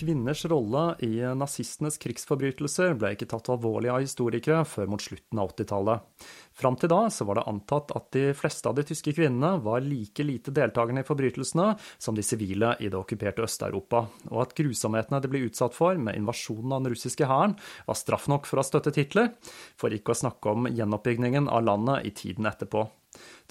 Kvinners 0.02 0.46
rolle 0.46 0.96
i 1.06 1.20
nazistenes 1.38 2.00
krigsforbrytelser 2.02 2.96
ble 2.98 3.12
ikke 3.14 3.28
tatt 3.30 3.52
alvorlig 3.54 3.92
av 3.94 4.00
historikere 4.02 4.64
før 4.66 4.88
mot 4.90 5.04
slutten 5.04 5.38
av 5.38 5.52
80-tallet. 5.52 6.26
Fram 6.58 6.78
til 6.82 6.90
da 6.90 7.04
så 7.14 7.28
var 7.30 7.38
det 7.38 7.44
antatt 7.52 7.94
at 7.94 8.08
de 8.16 8.24
fleste 8.34 8.66
av 8.66 8.80
de 8.80 8.86
tyske 8.90 9.14
kvinnene 9.14 9.60
var 9.62 9.86
like 9.86 10.26
lite 10.26 10.54
deltakende 10.58 11.04
i 11.04 11.06
forbrytelsene 11.06 11.68
som 12.02 12.18
de 12.18 12.26
sivile 12.26 12.74
i 12.82 12.90
det 12.90 12.98
okkuperte 12.98 13.46
Øst-Europa, 13.46 14.08
og 14.34 14.42
at 14.42 14.58
grusomhetene 14.58 15.22
de 15.22 15.30
ble 15.36 15.44
utsatt 15.52 15.78
for 15.78 16.02
med 16.02 16.18
invasjonen 16.18 16.74
av 16.74 16.82
den 16.82 16.96
russiske 16.96 17.30
hæren, 17.30 17.54
var 17.86 18.02
straff 18.02 18.26
nok 18.34 18.50
for 18.50 18.58
å 18.58 18.66
ha 18.66 18.72
støttet 18.72 18.98
Hitler, 19.04 19.36
for 19.78 19.94
ikke 19.94 20.16
å 20.16 20.22
snakke 20.24 20.58
om 20.58 20.66
gjenoppbyggingen 20.66 21.46
av 21.46 21.62
landet 21.70 22.10
i 22.10 22.18
tiden 22.26 22.50
etterpå. 22.50 22.88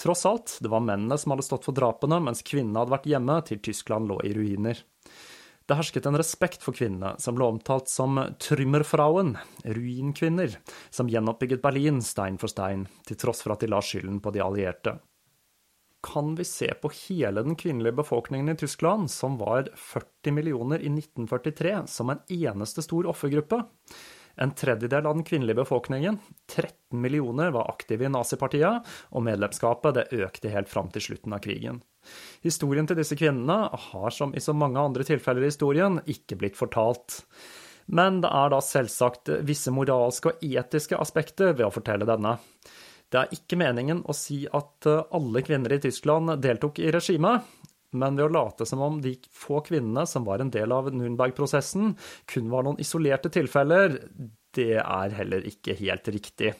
Tross 0.03 0.27
alt, 0.27 0.59
det 0.59 0.75
var 0.75 0.83
mennene 0.83 1.15
som 1.15 1.31
hadde 1.31 1.47
stått 1.47 1.71
for 1.71 1.79
drapene, 1.79 2.19
mens 2.27 2.43
kvinnene 2.43 2.83
hadde 2.83 2.99
vært 2.99 3.13
hjemme 3.15 3.39
til 3.47 3.63
Tyskland 3.71 4.11
lå 4.11 4.19
i 4.27 4.35
ruiner. 4.35 4.83
Det 5.71 5.77
hersket 5.79 6.07
en 6.09 6.19
respekt 6.19 6.65
for 6.67 6.75
kvinnene, 6.75 7.13
som 7.23 7.37
ble 7.37 7.47
omtalt 7.47 7.87
som 7.87 8.17
Trymmerfrauen, 8.43 9.37
ruinkvinner, 9.63 10.57
som 10.91 11.07
gjenoppbygget 11.07 11.63
Berlin 11.63 12.01
stein 12.03 12.41
for 12.43 12.51
stein, 12.51 12.89
til 13.07 13.21
tross 13.21 13.45
for 13.45 13.55
at 13.55 13.63
de 13.63 13.69
la 13.71 13.79
skylden 13.79 14.17
på 14.19 14.33
de 14.35 14.43
allierte. 14.43 14.97
Kan 16.03 16.35
vi 16.35 16.49
se 16.49 16.73
på 16.75 16.91
hele 17.05 17.45
den 17.47 17.55
kvinnelige 17.61 18.01
befolkningen 18.01 18.51
i 18.51 18.57
Tyskland, 18.59 19.13
som 19.15 19.39
var 19.39 19.71
40 19.79 20.35
millioner 20.35 20.83
i 20.83 20.91
1943, 20.91 21.77
som 21.87 22.11
en 22.11 22.25
eneste 22.27 22.83
stor 22.83 23.07
offergruppe? 23.15 23.63
En 24.41 24.55
tredjedel 24.57 25.05
av 25.07 25.15
den 25.15 25.25
kvinnelige 25.25 25.61
befolkningen, 25.61 26.19
13 26.49 27.01
millioner, 27.01 27.51
var 27.53 27.69
aktive 27.69 28.07
i 28.07 28.13
nazipartiet, 28.13 28.87
og 29.13 29.25
medlemskapet 29.27 30.07
økte 30.17 30.53
helt 30.55 30.71
fram 30.73 30.89
til 30.95 31.05
slutten 31.11 31.37
av 31.37 31.43
krigen. 31.45 31.83
Historien 32.41 32.89
til 32.89 32.97
disse 32.97 33.19
kvinnene 33.21 33.69
har, 33.69 34.11
som 34.17 34.33
i 34.33 34.41
så 34.41 34.55
mange 34.57 34.81
andre 34.81 35.05
tilfeller 35.05 35.45
i 35.45 35.51
historien, 35.53 36.01
ikke 36.09 36.41
blitt 36.41 36.57
fortalt. 36.57 37.21
Men 37.93 38.23
det 38.25 38.31
er 38.33 38.53
da 38.55 38.63
selvsagt 38.65 39.29
visse 39.45 39.73
moralske 39.77 40.33
og 40.33 40.45
etiske 40.47 40.97
aspekter 40.97 41.53
ved 41.53 41.67
å 41.69 41.75
fortelle 41.75 42.09
denne. 42.09 42.39
Det 43.11 43.21
er 43.21 43.33
ikke 43.35 43.59
meningen 43.61 44.05
å 44.09 44.15
si 44.17 44.45
at 44.47 44.87
alle 44.89 45.43
kvinner 45.45 45.75
i 45.75 45.81
Tyskland 45.83 46.33
deltok 46.41 46.79
i 46.81 46.93
regimet, 46.95 47.45
men 47.93 48.19
ved 48.19 48.29
å 48.29 48.35
late 48.35 48.67
som 48.69 48.83
om 48.85 49.01
de 49.03 49.17
få 49.35 49.61
kvinnene 49.67 50.07
som 50.07 50.27
var 50.27 50.43
en 50.43 50.53
del 50.55 50.73
av 50.75 50.91
Nürnberg-prosessen, 50.95 51.95
kun 52.31 52.51
var 52.53 52.67
noen 52.67 52.81
isolerte 52.83 53.33
tilfeller, 53.33 53.99
det 54.57 54.81
er 54.83 55.17
heller 55.19 55.47
ikke 55.47 55.79
helt 55.79 56.11
riktig. 56.11 56.55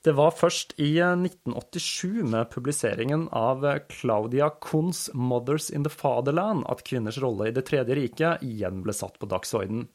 Det 0.00 0.14
var 0.16 0.32
først 0.32 0.78
i 0.80 0.94
1987, 0.96 2.22
med 2.24 2.48
publiseringen 2.48 3.26
av 3.36 3.66
Claudia 3.92 4.48
Kuhns 4.64 5.10
'Mothers 5.12 5.68
in 5.70 5.84
the 5.84 5.92
Fatherland', 5.92 6.64
at 6.72 6.84
kvinners 6.88 7.20
rolle 7.20 7.48
i 7.48 7.52
Det 7.52 7.66
tredje 7.68 7.94
riket 7.94 8.42
igjen 8.42 8.80
ble 8.82 8.96
satt 8.96 9.18
på 9.20 9.28
dagsordenen. 9.28 9.90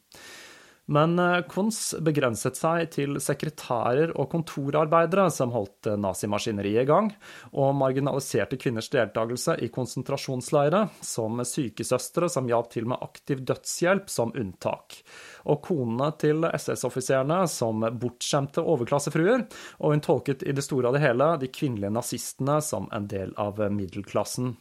Men 0.86 1.18
Kunz 1.50 1.96
begrenset 1.98 2.54
seg 2.54 2.84
til 2.94 3.16
sekretærer 3.18 4.12
og 4.14 4.28
kontorarbeidere 4.30 5.24
som 5.34 5.50
holdt 5.50 5.88
nazimaskineriet 5.98 6.84
i 6.84 6.86
gang, 6.86 7.08
og 7.50 7.72
marginaliserte 7.74 8.58
kvinners 8.60 8.86
deltakelse 8.92 9.56
i 9.66 9.70
konsentrasjonsleire, 9.74 10.84
som 11.02 11.42
sykesøstre 11.42 12.28
som 12.30 12.46
hjalp 12.46 12.70
til 12.70 12.86
med 12.86 13.02
aktiv 13.02 13.42
dødshjelp, 13.48 14.06
som 14.12 14.30
unntak 14.38 15.00
og 15.46 15.58
konene 15.66 16.12
til 16.22 16.46
SS-offiserene 16.46 17.40
som 17.50 17.82
bortskjemte 17.98 18.62
overklassefruer, 18.62 19.42
og 19.82 19.96
hun 19.96 20.04
tolket 20.06 20.46
i 20.46 20.54
det 20.54 20.64
store 20.66 20.92
og 20.92 20.96
det 20.98 21.02
hele 21.02 21.32
de 21.42 21.50
kvinnelige 21.50 21.94
nazistene 21.98 22.60
som 22.62 22.86
en 22.94 23.10
del 23.10 23.34
av 23.42 23.58
middelklassen. 23.74 24.54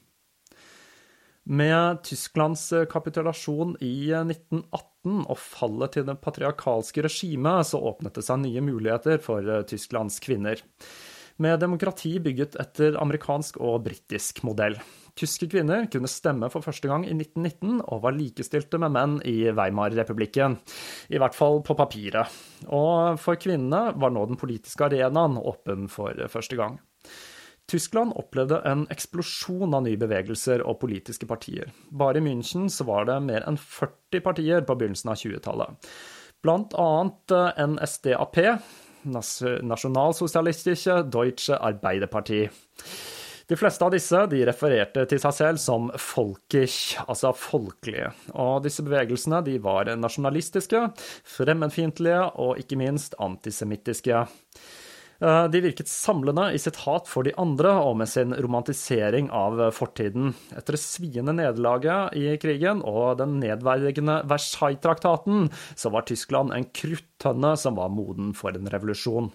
Med 1.45 2.01
Tysklands 2.01 2.71
kapitulasjon 2.89 3.75
i 3.85 4.09
1918 4.09 4.94
og 5.05 5.37
fallet 5.39 5.95
til 5.95 6.07
det 6.07 6.17
patriarkalske 6.23 7.05
regimet, 7.05 7.69
så 7.69 7.81
åpnet 7.91 8.17
det 8.17 8.25
seg 8.25 8.41
nye 8.43 8.63
muligheter 8.65 9.21
for 9.23 9.45
Tysklands 9.69 10.19
kvinner. 10.23 10.61
Med 11.43 11.59
demokrati 11.59 12.13
bygget 12.23 12.55
etter 12.61 12.95
amerikansk 13.01 13.57
og 13.59 13.81
britisk 13.87 14.39
modell. 14.47 14.77
Tyske 15.15 15.47
kvinner 15.51 15.85
kunne 15.91 16.11
stemme 16.11 16.47
for 16.51 16.63
første 16.63 16.89
gang 16.91 17.05
i 17.07 17.13
1919 17.15 17.81
og 17.83 18.01
var 18.03 18.15
likestilte 18.15 18.79
med 18.83 18.91
menn 18.95 19.13
i 19.27 19.51
Weimar-republikken, 19.55 20.57
i 21.11 21.19
hvert 21.19 21.35
fall 21.35 21.61
på 21.63 21.75
papiret. 21.79 22.31
Og 22.67 23.19
for 23.23 23.39
kvinnene 23.39 23.93
var 23.99 24.11
nå 24.15 24.25
den 24.27 24.39
politiske 24.39 24.87
arenaen 24.87 25.39
åpen 25.39 25.87
for 25.91 26.19
første 26.31 26.59
gang. 26.59 26.79
Tyskland 27.71 28.13
opplevde 28.15 28.59
en 28.69 28.83
eksplosjon 28.93 29.73
av 29.73 29.85
nye 29.87 29.97
bevegelser 29.97 30.61
og 30.61 30.77
politiske 30.83 31.25
partier. 31.29 31.71
Bare 31.89 32.21
i 32.21 32.25
München 32.25 32.69
var 32.85 33.07
det 33.09 33.17
mer 33.25 33.47
enn 33.49 33.57
40 33.57 34.21
partier 34.25 34.61
på 34.67 34.75
begynnelsen 34.77 35.09
av 35.13 35.17
20-tallet. 35.17 35.89
Blant 36.45 36.75
annet 36.77 37.33
NSDAP, 37.57 38.37
Nasjonalsosialistische 39.05 41.01
Deutsche 41.09 41.57
Arbeiderparti. 41.57 42.45
De 43.45 43.57
fleste 43.57 43.85
av 43.85 43.91
disse 43.93 44.23
de 44.29 44.39
refererte 44.49 45.03
til 45.09 45.19
seg 45.21 45.33
selv 45.37 45.61
som 45.61 45.91
folkish, 46.01 46.95
altså 47.05 47.29
folkelige. 47.37 48.07
Og 48.33 48.63
disse 48.65 48.81
bevegelsene 48.85 49.43
de 49.45 49.59
var 49.61 49.91
nasjonalistiske, 50.01 50.81
fremmedfiendtlige 51.35 52.23
og 52.41 52.57
ikke 52.61 52.79
minst 52.81 53.13
antisemittiske. 53.21 54.25
Eh, 55.21 55.45
de 55.47 55.61
virket 55.63 55.87
samlende 55.87 56.49
i 56.53 56.59
sitt 56.59 56.81
hat 56.83 57.07
for 57.07 57.23
de 57.27 57.31
andre 57.39 57.71
og 57.79 57.95
med 58.01 58.09
sin 58.11 58.35
romantisering 58.35 59.29
av 59.31 59.61
fortiden. 59.75 60.33
Etter 60.51 60.75
det 60.75 60.81
sviende 60.83 61.35
nederlaget 61.37 62.17
i 62.19 62.35
krigen 62.41 62.83
og 62.83 63.21
den 63.21 63.37
nedverdigende 63.39 64.21
Versailles-traktaten, 64.27 65.49
så 65.75 65.93
var 65.93 66.07
Tyskland 66.09 66.51
en 66.55 66.67
kruttønne 66.75 67.55
som 67.59 67.79
var 67.79 67.93
moden 67.95 68.33
for 68.35 68.55
en 68.57 68.71
revolusjon. 68.71 69.31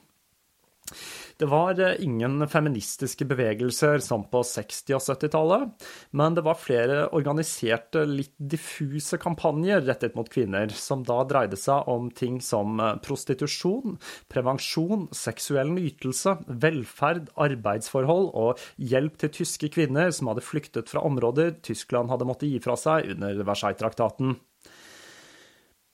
Det 1.41 1.47
var 1.49 1.79
eh, 1.81 1.95
ingen 2.05 2.49
feministiske 2.49 3.25
bevegelser 3.25 4.03
som 4.05 4.27
på 4.29 4.43
60- 4.45 4.93
og 4.99 5.01
70-tallet, 5.01 5.87
men 6.13 6.35
det 6.37 6.43
var 6.45 6.59
flere 6.61 7.07
organiserte, 7.17 8.03
litt 8.05 8.35
diffuse 8.37 9.17
kampanjer 9.21 9.81
rettet 9.87 10.19
mot 10.19 10.29
kvinner, 10.29 10.69
som 10.69 11.01
da 11.09 11.23
dreide 11.25 11.57
seg 11.57 11.89
om 11.89 12.11
ting 12.13 12.43
som 12.45 12.77
eh, 12.77 12.99
prostitusjon, 13.01 13.97
prevensjon, 14.29 15.09
seksuell 15.17 15.73
nytelse, 15.73 16.37
velferd, 16.61 17.33
arbeidsforhold 17.41 18.31
og 18.37 18.61
hjelp 18.77 19.17
til 19.25 19.35
tyske 19.41 19.73
kvinner 19.73 20.13
som 20.13 20.29
hadde 20.29 20.45
flyktet 20.45 20.93
fra 20.93 21.07
områder 21.09 21.57
Tyskland 21.65 22.13
hadde 22.13 22.29
måttet 22.29 22.53
gi 22.53 22.61
fra 22.61 22.77
seg 22.77 23.15
under 23.17 23.41
Versailles-traktaten. 23.49 24.37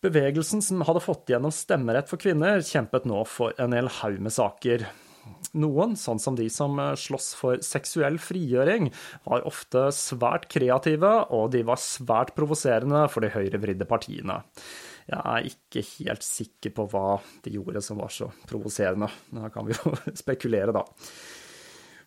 Bevegelsen 0.02 0.58
som 0.62 0.82
hadde 0.90 1.06
fått 1.06 1.30
gjennom 1.30 1.54
stemmerett 1.54 2.10
for 2.10 2.18
kvinner, 2.18 2.66
kjempet 2.66 3.06
nå 3.06 3.22
for 3.30 3.54
en 3.62 3.78
hel 3.78 3.94
haug 4.02 4.18
med 4.18 4.34
saker. 4.34 4.90
Noen, 5.56 5.94
sånn 6.00 6.20
som 6.22 6.36
de 6.38 6.48
som 6.52 6.76
eh, 6.82 6.94
slåss 6.98 7.30
for 7.38 7.62
seksuell 7.64 8.18
frigjøring, 8.22 8.90
var 9.26 9.46
ofte 9.48 9.88
svært 9.94 10.48
kreative, 10.52 11.12
og 11.34 11.50
de 11.54 11.64
var 11.66 11.80
svært 11.82 12.34
provoserende 12.36 13.06
for 13.12 13.24
de 13.24 13.32
høyrevridde 13.34 13.88
partiene. 13.88 14.42
Jeg 15.06 15.22
er 15.22 15.48
ikke 15.48 15.84
helt 16.00 16.24
sikker 16.26 16.72
på 16.74 16.88
hva 16.90 17.20
de 17.44 17.52
gjorde 17.54 17.82
som 17.84 18.00
var 18.02 18.10
så 18.10 18.26
provoserende. 18.50 19.08
Da 19.30 19.50
kan 19.54 19.68
vi 19.68 19.76
jo 19.76 19.94
spekulere, 20.22 20.74
da. 20.74 20.82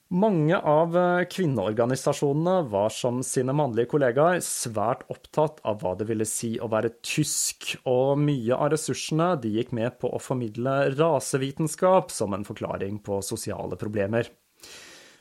Mange 0.09 0.57
av 0.57 0.95
eh, 0.97 1.23
kvinneorganisasjonene 1.29 2.63
var 2.71 2.89
som 2.89 3.19
sine 3.21 3.53
mannlige 3.53 3.91
kollegaer 3.91 4.39
svært 4.41 5.03
opptatt 5.13 5.59
av 5.61 5.83
hva 5.83 5.91
det 5.99 6.07
ville 6.09 6.25
si 6.25 6.55
å 6.57 6.69
være 6.71 6.95
tysk, 7.05 7.75
og 7.85 8.15
mye 8.17 8.57
av 8.57 8.71
ressursene 8.73 9.35
de 9.43 9.51
gikk 9.59 9.69
med 9.77 9.99
på 10.01 10.09
å 10.09 10.21
formidle 10.23 10.95
rasevitenskap 10.95 12.09
som 12.09 12.33
en 12.33 12.47
forklaring 12.47 12.97
på 13.05 13.21
sosiale 13.21 13.77
problemer. 13.77 14.31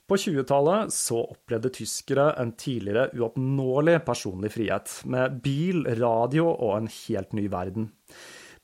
På 0.08 0.16
20-tallet 0.16 0.96
så 0.96 1.20
opplevde 1.34 1.74
tyskere 1.76 2.30
en 2.40 2.54
tidligere 2.56 3.10
uoppnåelig 3.12 3.98
personlig 4.08 4.54
frihet, 4.56 5.02
med 5.04 5.36
bil, 5.44 5.84
radio 6.00 6.48
og 6.48 6.78
en 6.78 6.88
helt 6.94 7.36
ny 7.36 7.44
verden. 7.52 7.90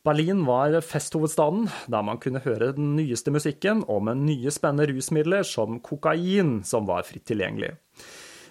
Berlin 0.05 0.43
var 0.45 0.75
festhovedstaden, 0.85 1.71
der 1.88 2.03
man 2.05 2.19
kunne 2.21 2.43
høre 2.45 2.75
den 2.77 2.90
nyeste 2.93 3.33
musikken 3.33 3.81
og 3.88 4.03
med 4.05 4.21
nye 4.27 4.53
spennende 4.53 4.90
rusmidler 4.90 5.47
som 5.49 5.79
kokain, 5.81 6.59
som 6.69 6.85
var 6.90 7.07
fritt 7.09 7.25
tilgjengelig. 7.31 7.71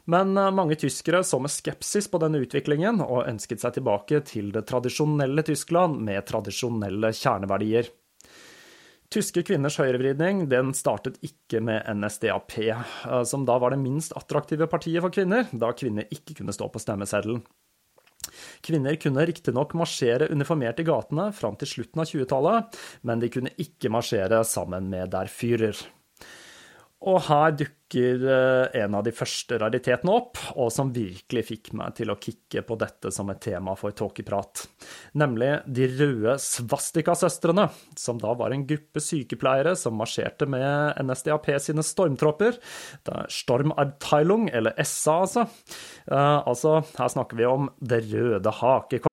Men 0.10 0.34
eh, 0.38 0.50
mange 0.52 0.80
tyskere 0.82 1.22
så 1.24 1.38
med 1.40 1.54
skepsis 1.54 2.10
på 2.10 2.20
denne 2.24 2.42
utviklingen 2.42 3.04
og 3.06 3.28
ønsket 3.30 3.62
seg 3.62 3.78
tilbake 3.78 4.24
til 4.28 4.50
det 4.56 4.66
tradisjonelle 4.72 5.46
Tyskland 5.46 6.02
med 6.02 6.26
tradisjonelle 6.28 7.14
kjerneverdier. 7.14 7.92
Tyske 9.14 9.44
kvinners 9.46 9.78
høyrevridning 9.78 10.48
den 10.50 10.74
startet 10.74 11.20
ikke 11.22 11.62
med 11.62 11.86
NSDAP, 11.86 12.58
eh, 12.66 13.24
som 13.30 13.46
da 13.46 13.62
var 13.62 13.78
det 13.78 13.84
minst 13.86 14.18
attraktive 14.18 14.66
partiet 14.74 15.06
for 15.06 15.14
kvinner, 15.14 15.46
da 15.54 15.70
kvinner 15.78 16.10
ikke 16.10 16.42
kunne 16.42 16.56
stå 16.58 16.74
på 16.74 16.82
stemmeseddelen. 16.82 17.46
Kvinner 18.66 19.00
kunne 19.02 19.26
riktignok 19.30 19.76
marsjere 19.80 20.30
uniformert 20.34 20.82
i 20.84 20.88
gatene 20.88 21.30
fram 21.36 21.58
til 21.60 21.72
slutten 21.76 22.04
av 22.04 22.10
20-tallet, 22.10 22.80
men 23.08 23.24
de 23.24 23.32
kunne 23.34 23.54
ikke 23.62 23.92
marsjere 23.94 24.44
sammen 24.48 24.90
med 24.92 25.14
Der 25.14 25.32
Führer. 25.32 25.78
Og 27.04 27.20
her 27.28 27.52
dukker 27.60 28.22
eh, 28.32 28.82
en 28.84 28.96
av 28.96 29.04
de 29.04 29.12
første 29.16 29.58
raritetene 29.60 30.14
opp, 30.14 30.40
og 30.56 30.72
som 30.72 30.94
virkelig 30.96 31.44
fikk 31.50 31.72
meg 31.78 31.98
til 31.98 32.14
å 32.14 32.18
kicke 32.22 32.64
på 32.64 32.78
dette 32.80 33.12
som 33.12 33.30
et 33.34 33.42
tema 33.44 33.76
for 33.80 33.96
tåkeprat. 33.96 34.64
Nemlig 35.20 35.52
De 35.68 35.90
røde 35.98 36.38
svastikasøstrene, 36.40 37.68
som 38.00 38.22
da 38.24 38.34
var 38.40 38.56
en 38.56 38.66
gruppe 38.70 39.04
sykepleiere 39.04 39.76
som 39.80 40.00
marsjerte 40.00 40.48
med 40.50 41.04
NSDAP 41.04 41.52
sine 41.62 41.84
stormtropper. 41.86 42.60
Det 43.04 43.20
er 43.20 43.32
Stormabteilung, 43.34 44.48
eller 44.56 44.78
SA, 44.88 45.20
altså. 45.28 45.48
Uh, 46.08 46.40
altså, 46.48 46.80
her 46.98 47.12
snakker 47.12 47.40
vi 47.40 47.50
om 47.50 47.72
Det 47.80 48.04
røde 48.12 48.60
hakekorset. 48.64 49.13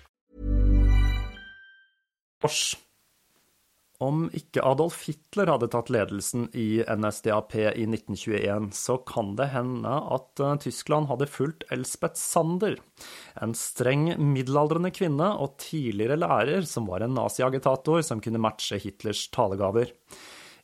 Om 4.01 4.23
ikke 4.33 4.63
Adolf 4.65 5.03
Hitler 5.05 5.51
hadde 5.51 5.67
tatt 5.69 5.91
ledelsen 5.93 6.47
i 6.57 6.81
NSDAP 6.81 7.53
i 7.59 7.85
1921, 7.85 8.71
så 8.73 8.95
kan 9.05 9.35
det 9.37 9.51
hende 9.53 9.91
at 10.15 10.41
eh, 10.41 10.55
Tyskland 10.63 11.05
hadde 11.11 11.29
fulgt 11.29 11.67
Elspeth 11.73 12.17
Sander, 12.17 12.79
en 13.37 13.53
streng 13.57 14.07
middelaldrende 14.17 14.89
kvinne 14.95 15.29
og 15.37 15.59
tidligere 15.61 16.17
lærer 16.17 16.65
som 16.65 16.89
var 16.89 17.05
en 17.05 17.13
naziagitator 17.13 18.01
som 18.05 18.23
kunne 18.25 18.41
matche 18.41 18.81
Hitlers 18.81 19.27
talegaver. 19.29 19.93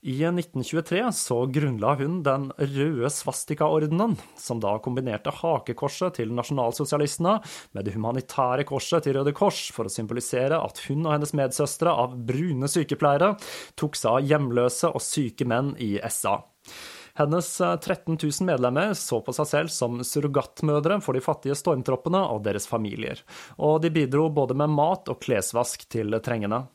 I 0.08 0.24
1923 0.24 1.12
så 1.14 1.46
grunnla 1.46 1.96
hun 1.96 2.22
Den 2.24 2.46
røde 2.58 3.10
svastikaordenen, 3.12 4.14
som 4.40 4.62
da 4.64 4.78
kombinerte 4.80 5.34
hakekorset 5.36 6.22
til 6.22 6.32
nasjonalsosialistene 6.32 7.34
med 7.76 7.84
det 7.84 7.98
humanitære 7.98 8.64
korset 8.70 9.04
til 9.04 9.18
Røde 9.18 9.34
Kors, 9.36 9.66
for 9.76 9.90
å 9.90 9.92
symbolisere 9.92 10.62
at 10.64 10.80
hun 10.86 11.04
og 11.04 11.12
hennes 11.12 11.36
medsøstre 11.36 11.92
av 11.92 12.16
brune 12.30 12.72
sykepleiere 12.72 13.34
tok 13.76 14.00
seg 14.00 14.14
av 14.14 14.30
hjemløse 14.32 14.94
og 14.96 15.04
syke 15.04 15.44
menn 15.44 15.74
i 15.84 15.98
SA. 16.08 16.38
Hennes 17.18 17.50
13 17.58 18.14
000 18.14 18.46
medlemmer 18.46 18.92
så 18.94 19.20
på 19.26 19.34
seg 19.34 19.48
selv 19.50 19.72
som 19.74 20.00
surrogatmødre 20.06 21.00
for 21.02 21.18
de 21.18 21.24
fattige 21.26 21.58
stormtroppene 21.58 22.22
og 22.30 22.44
deres 22.46 22.70
familier, 22.70 23.24
og 23.58 23.82
de 23.82 23.90
bidro 23.92 24.28
både 24.30 24.56
med 24.56 24.70
mat 24.72 25.10
og 25.10 25.20
klesvask 25.26 25.88
til 25.90 26.14
trengende. 26.24 26.68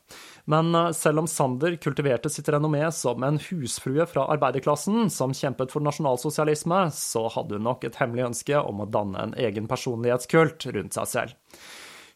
Men 0.45 0.75
eh, 0.75 0.91
selv 0.91 1.23
om 1.23 1.27
Sander 1.27 1.75
kultiverte 1.75 2.31
sitt 2.31 2.49
renommé 2.51 2.83
som 2.91 3.23
en 3.23 3.39
husfrue 3.39 4.07
fra 4.09 4.27
arbeiderklassen 4.33 5.09
som 5.13 5.35
kjempet 5.35 5.71
for 5.71 5.85
nasjonalsosialisme, 5.85 6.85
så 6.95 7.27
hadde 7.35 7.59
hun 7.59 7.67
nok 7.69 7.87
et 7.87 8.01
hemmelig 8.01 8.27
ønske 8.31 8.59
om 8.59 8.83
å 8.83 8.89
danne 8.89 9.29
en 9.29 9.37
egen 9.39 9.69
personlighetskult 9.71 10.67
rundt 10.75 10.99
seg 10.99 11.09
selv. 11.15 11.39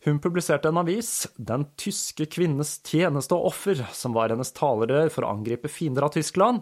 Hun 0.07 0.21
publiserte 0.23 0.69
en 0.69 0.77
avis, 0.79 1.27
Den 1.35 1.65
tyske 1.75 2.27
kvinnes 2.31 2.77
tjeneste 2.85 3.35
og 3.35 3.49
offer, 3.49 3.81
som 3.91 4.13
var 4.15 4.31
hennes 4.31 4.53
talerør 4.55 5.09
for 5.11 5.25
å 5.25 5.33
angripe 5.33 5.71
fiender 5.71 6.05
av 6.07 6.13
Tyskland, 6.15 6.61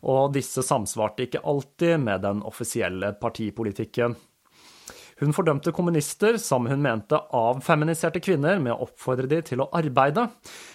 og 0.00 0.32
disse 0.36 0.64
samsvarte 0.64 1.26
ikke 1.26 1.44
alltid 1.44 2.00
med 2.00 2.24
den 2.24 2.40
offisielle 2.46 3.12
partipolitikken. 3.20 4.16
Hun 5.16 5.32
fordømte 5.32 5.72
kommunister 5.72 6.36
som 6.36 6.66
hun 6.68 6.82
mente 6.84 7.16
avfeminiserte 7.32 8.20
kvinner 8.20 8.58
med 8.60 8.74
å 8.74 8.84
oppfordre 8.84 9.30
de 9.30 9.38
til 9.48 9.62
å 9.64 9.68
arbeide, 9.72 10.26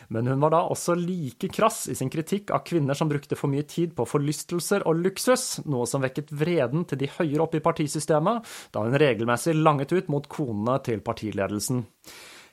men 0.10 0.30
hun 0.32 0.42
var 0.42 0.56
da 0.56 0.64
også 0.66 0.96
like 0.98 1.52
krass 1.54 1.84
i 1.94 1.96
sin 1.98 2.10
kritikk 2.10 2.50
av 2.56 2.64
kvinner 2.66 2.98
som 2.98 3.12
brukte 3.12 3.38
for 3.38 3.54
mye 3.54 3.68
tid 3.70 3.94
på 3.94 4.08
forlystelser 4.10 4.88
og 4.90 4.98
luksus, 5.04 5.60
noe 5.70 5.86
som 5.86 6.02
vekket 6.02 6.34
vreden 6.34 6.88
til 6.90 7.04
de 7.04 7.12
høyere 7.20 7.46
oppe 7.46 7.60
i 7.60 7.66
partisystemet, 7.68 8.50
da 8.74 8.82
hun 8.82 8.98
regelmessig 8.98 9.54
langet 9.60 9.94
ut 9.94 10.10
mot 10.10 10.26
konene 10.32 10.80
til 10.88 11.04
partiledelsen. 11.06 11.84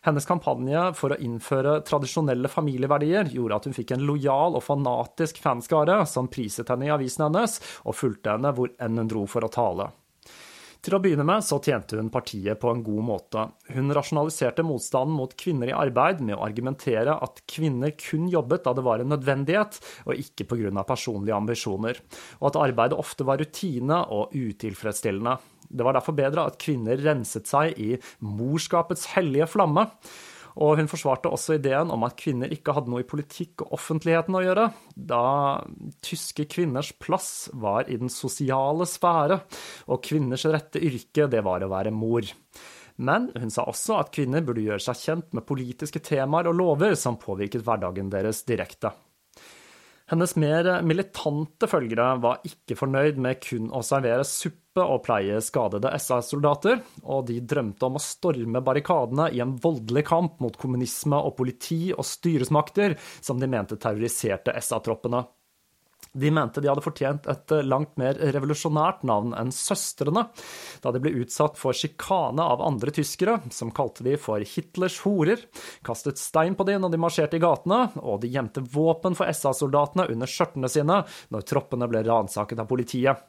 Hennes 0.05 0.29
kampanje 0.29 0.83
for 0.95 1.15
å 1.15 1.19
innføre 1.25 1.79
tradisjonelle 1.89 2.51
familieverdier 2.53 3.33
gjorde 3.33 3.57
at 3.57 3.69
hun 3.69 3.77
fikk 3.77 3.95
en 3.97 4.05
lojal 4.07 4.61
og 4.61 4.63
fanatisk 4.67 5.41
fanskare 5.43 6.03
som 6.07 6.29
priset 6.29 6.69
henne 6.69 6.87
i 6.87 6.93
avisen 6.93 7.27
hennes, 7.27 7.57
og 7.89 7.97
fulgte 7.97 8.37
henne 8.37 8.53
hvor 8.55 8.77
enn 8.77 9.01
hun 9.01 9.11
dro 9.11 9.25
for 9.25 9.49
å 9.49 9.51
tale. 9.57 9.89
Til 10.79 10.95
å 10.95 11.01
begynne 11.03 11.25
med 11.27 11.43
så 11.43 11.59
tjente 11.59 11.99
hun 11.99 12.11
partiet 12.15 12.61
på 12.63 12.71
en 12.71 12.85
god 12.87 13.05
måte. 13.09 13.45
Hun 13.75 13.91
rasjonaliserte 13.97 14.63
motstanden 14.67 15.17
mot 15.19 15.35
kvinner 15.39 15.73
i 15.73 15.75
arbeid 15.75 16.23
med 16.23 16.37
å 16.37 16.45
argumentere 16.47 17.17
at 17.19 17.43
kvinner 17.51 17.97
kun 17.99 18.29
jobbet 18.31 18.63
da 18.67 18.77
det 18.79 18.85
var 18.87 19.03
en 19.03 19.11
nødvendighet, 19.11 19.81
og 20.07 20.23
ikke 20.23 20.47
pga. 20.53 20.85
personlige 20.87 21.35
ambisjoner, 21.35 21.99
og 22.39 22.51
at 22.51 22.61
arbeidet 22.63 22.99
ofte 22.99 23.27
var 23.27 23.43
rutine 23.43 24.05
og 24.15 24.35
utilfredsstillende. 24.39 25.37
Det 25.69 25.85
var 25.85 25.99
derfor 25.99 26.17
bedre 26.17 26.47
at 26.47 26.61
kvinner 26.63 26.97
renset 27.03 27.51
seg 27.51 27.75
i 27.77 27.99
morskapets 28.25 29.11
hellige 29.17 29.51
flamme. 29.51 29.89
Og 30.59 30.81
hun 30.81 30.91
forsvarte 30.91 31.31
også 31.31 31.55
ideen 31.59 31.93
om 31.95 32.03
at 32.07 32.17
kvinner 32.19 32.51
ikke 32.51 32.75
hadde 32.75 32.91
noe 32.91 33.05
i 33.05 33.09
politikk 33.09 33.63
og 33.63 33.77
offentligheten 33.79 34.35
å 34.35 34.43
gjøre, 34.43 34.65
da 34.97 35.23
tyske 36.03 36.49
kvinners 36.51 36.91
plass 36.99 37.47
var 37.55 37.87
i 37.87 37.99
den 38.01 38.11
sosiale 38.11 38.89
sfære, 38.89 39.39
og 39.87 40.03
kvinners 40.03 40.49
rette 40.51 40.83
yrke, 40.83 41.29
det 41.31 41.45
var 41.47 41.63
å 41.63 41.71
være 41.71 41.95
mor. 41.95 42.27
Men 42.99 43.29
hun 43.39 43.53
sa 43.55 43.69
også 43.71 44.01
at 44.01 44.11
kvinner 44.15 44.43
burde 44.43 44.65
gjøre 44.65 44.83
seg 44.83 45.05
kjent 45.05 45.37
med 45.37 45.47
politiske 45.47 46.03
temaer 46.03 46.51
og 46.51 46.59
lover 46.59 46.99
som 46.99 47.21
påvirket 47.23 47.63
hverdagen 47.63 48.11
deres 48.11 48.43
direkte. 48.49 48.91
Hennes 50.09 50.33
mer 50.41 50.67
militante 50.89 51.69
følgere 51.69 52.15
var 52.23 52.41
ikke 52.49 52.79
fornøyd 52.81 53.19
med 53.21 53.43
kun 53.45 53.69
å 53.77 53.85
servere 53.85 54.25
suppe 54.27 54.68
og 54.85 55.03
pleie 55.07 55.41
skadede 55.45 55.93
SA-soldater, 56.01 56.83
og 57.05 57.27
de 57.31 57.39
drømte 57.41 57.89
om 57.89 57.99
å 57.99 58.03
storme 58.03 58.63
barrikadene 58.65 59.31
i 59.35 59.43
en 59.45 59.57
voldelig 59.63 60.05
kamp 60.11 60.39
mot 60.45 60.57
kommunisme 60.59 61.19
og 61.19 61.37
politi 61.39 61.89
og 61.95 62.07
styresmakter 62.07 62.99
som 63.21 63.41
de 63.41 63.51
mente 63.51 63.81
terroriserte 63.81 64.55
SA-troppene. 64.63 65.25
De 66.13 66.31
mente 66.33 66.63
de 66.63 66.69
hadde 66.71 66.83
fortjent 66.83 67.27
et 67.29 67.53
langt 67.67 67.99
mer 68.01 68.17
revolusjonært 68.33 69.03
navn 69.07 69.35
enn 69.37 69.51
Søstrene, 69.55 70.25
da 70.83 70.93
de 70.95 71.03
ble 71.05 71.13
utsatt 71.21 71.59
for 71.61 71.77
sjikane 71.77 72.43
av 72.43 72.63
andre 72.65 72.95
tyskere, 72.95 73.39
som 73.55 73.73
kalte 73.75 74.07
de 74.07 74.17
for 74.21 74.43
Hitlers 74.43 74.99
horer, 75.05 75.43
kastet 75.87 76.21
stein 76.21 76.57
på 76.59 76.67
dem 76.69 76.83
når 76.83 76.95
de 76.95 77.03
marsjerte 77.03 77.39
i 77.39 77.43
gatene, 77.45 77.85
og 78.01 78.23
de 78.23 78.33
gjemte 78.33 78.65
våpen 78.73 79.19
for 79.19 79.31
SA-soldatene 79.31 80.09
under 80.15 80.31
skjørtene 80.31 80.73
sine 80.73 81.03
når 81.35 81.49
troppene 81.51 81.91
ble 81.91 82.07
ransaket 82.09 82.65
av 82.65 82.71
politiet. 82.71 83.29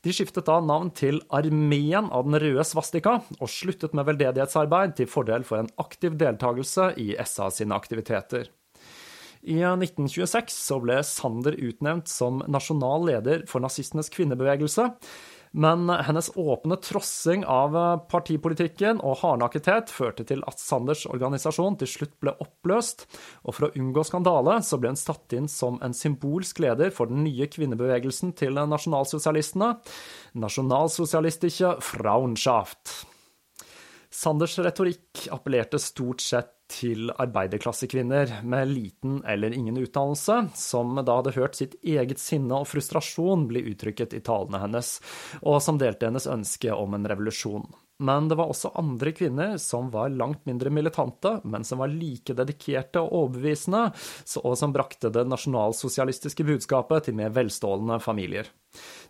De 0.00 0.12
skiftet 0.16 0.46
da 0.48 0.56
navn 0.64 0.88
til 0.96 1.18
Armeen 1.28 2.08
av 2.08 2.24
den 2.24 2.38
røde 2.40 2.64
svastika, 2.64 3.18
og 3.36 3.50
sluttet 3.52 3.92
med 3.96 4.06
veldedighetsarbeid 4.08 4.94
til 4.96 5.10
fordel 5.10 5.44
for 5.44 5.60
en 5.60 5.68
aktiv 5.82 6.16
deltakelse 6.20 6.94
i 7.00 7.10
SA 7.28 7.50
sine 7.52 7.76
aktiviteter. 7.76 8.48
I 9.40 9.58
1926 9.60 10.52
så 10.52 10.78
ble 10.80 10.98
Sander 11.04 11.56
utnevnt 11.56 12.08
som 12.12 12.40
nasjonal 12.48 13.06
leder 13.08 13.44
for 13.48 13.60
nazistenes 13.64 14.08
kvinnebevegelse. 14.12 14.88
Men 15.50 15.88
hennes 15.90 16.30
åpne 16.38 16.76
trossing 16.78 17.42
av 17.42 17.74
partipolitikken 18.10 19.00
og 19.02 19.18
hardnakkethet 19.24 19.90
førte 19.90 20.22
til 20.28 20.44
at 20.46 20.62
Sanders 20.62 21.02
organisasjon 21.10 21.78
til 21.80 21.90
slutt 21.90 22.14
ble 22.22 22.36
oppløst, 22.38 23.08
og 23.42 23.56
for 23.56 23.66
å 23.66 23.72
unngå 23.80 24.04
skandale 24.06 24.60
så 24.62 24.78
ble 24.78 24.92
hun 24.92 25.00
satt 25.00 25.34
inn 25.34 25.50
som 25.50 25.80
en 25.82 25.96
symbolsk 25.96 26.62
leder 26.62 26.94
for 26.94 27.10
den 27.10 27.24
nye 27.26 27.50
kvinnebevegelsen 27.50 28.36
til 28.38 28.62
nasjonalsosialistene, 28.62 29.72
Nasjonalsosialistische 30.38 31.74
Frauenschaft. 31.82 33.00
Sanders 34.10 34.54
retorikk 34.62 35.26
appellerte 35.34 35.82
stort 35.82 36.22
sett 36.22 36.54
til 36.70 37.10
arbeiderklassekvinner 37.10 38.40
med 38.46 38.70
liten 38.70 39.20
eller 39.28 39.54
ingen 39.56 39.78
utdannelse, 39.82 40.38
som 40.56 40.96
da 41.00 41.18
hadde 41.18 41.34
hørt 41.36 41.58
sitt 41.58 41.76
eget 41.82 42.22
sinne 42.22 42.62
og 42.62 42.68
frustrasjon 42.70 43.48
bli 43.50 43.64
uttrykket 43.72 44.16
i 44.16 44.22
talene 44.24 44.62
hennes, 44.62 44.96
og 45.42 45.60
som 45.64 45.80
delte 45.80 46.08
hennes 46.08 46.28
ønske 46.30 46.72
om 46.74 46.96
en 46.96 47.08
revolusjon. 47.10 47.68
Men 48.00 48.30
det 48.30 48.38
var 48.40 48.48
også 48.48 48.72
andre 48.80 49.12
kvinner 49.12 49.58
som 49.60 49.90
var 49.92 50.12
langt 50.14 50.46
mindre 50.48 50.72
militante, 50.72 51.34
men 51.44 51.66
som 51.68 51.82
var 51.82 51.92
like 51.92 52.32
dedikerte 52.36 53.02
og 53.02 53.12
overbevisende, 53.18 53.90
og 54.40 54.56
som 54.56 54.72
brakte 54.72 55.12
det 55.12 55.26
nasjonalsosialistiske 55.28 56.46
budskapet 56.48 57.10
til 57.10 57.18
mer 57.20 57.34
velstående 57.36 58.00
familier. 58.00 58.48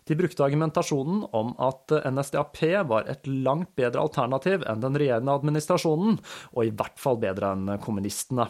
De 0.09 0.15
brukte 0.17 0.43
argumentasjonen 0.43 1.25
om 1.31 1.53
at 1.61 1.93
NSDAP 2.09 2.61
var 2.89 3.09
et 3.11 3.27
langt 3.27 3.75
bedre 3.77 4.01
alternativ 4.01 4.65
enn 4.65 4.81
den 4.81 4.97
regjerende 4.97 5.35
administrasjonen, 5.37 6.17
og 6.57 6.65
i 6.65 6.73
hvert 6.73 6.97
fall 6.99 7.21
bedre 7.21 7.53
enn 7.53 7.75
kommunistene. 7.83 8.49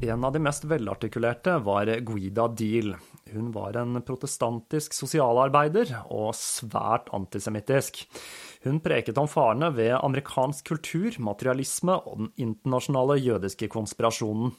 En 0.00 0.24
av 0.24 0.32
de 0.32 0.40
mest 0.40 0.64
velartikulerte 0.64 1.58
var 1.60 1.90
Guida 2.08 2.46
Deal. 2.48 2.94
Hun 3.34 3.50
var 3.52 3.76
en 3.76 3.98
protestantisk 4.06 4.94
sosialarbeider 4.96 5.92
og 6.08 6.32
svært 6.38 7.10
antisemittisk. 7.12 8.00
Hun 8.64 8.80
preket 8.80 9.20
om 9.20 9.28
farene 9.28 9.68
ved 9.76 9.92
amerikansk 9.98 10.72
kultur, 10.72 11.20
materialisme 11.20 11.98
og 12.00 12.24
den 12.24 12.32
internasjonale 12.48 13.18
jødiske 13.20 13.68
konspirasjonen. 13.72 14.54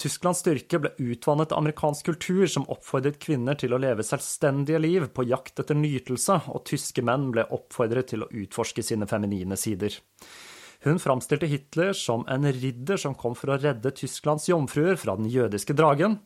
Tysklands 0.00 0.40
styrke 0.42 0.80
ble 0.82 0.92
utvannet 0.98 1.52
av 1.52 1.60
amerikansk 1.60 2.06
kultur 2.08 2.46
som 2.50 2.64
oppfordret 2.72 3.20
kvinner 3.22 3.58
til 3.58 3.74
å 3.74 3.80
leve 3.82 4.06
selvstendige 4.06 4.80
liv 4.82 5.10
på 5.14 5.26
jakt 5.28 5.60
etter 5.62 5.78
nytelse, 5.78 6.40
og 6.50 6.64
tyske 6.68 7.04
menn 7.06 7.30
ble 7.34 7.44
oppfordret 7.54 8.10
til 8.10 8.24
å 8.24 8.30
utforske 8.30 8.82
sine 8.86 9.06
feminine 9.10 9.58
sider. 9.60 10.00
Hun 10.82 10.98
framstilte 10.98 11.46
Hitler 11.46 11.92
som 11.94 12.24
en 12.26 12.48
ridder 12.52 12.98
som 12.98 13.14
kom 13.14 13.36
for 13.38 13.52
å 13.54 13.58
redde 13.62 13.92
Tysklands 13.94 14.48
jomfruer 14.50 14.98
fra 14.98 15.14
den 15.18 15.28
jødiske 15.30 15.76
dragen, 15.78 16.16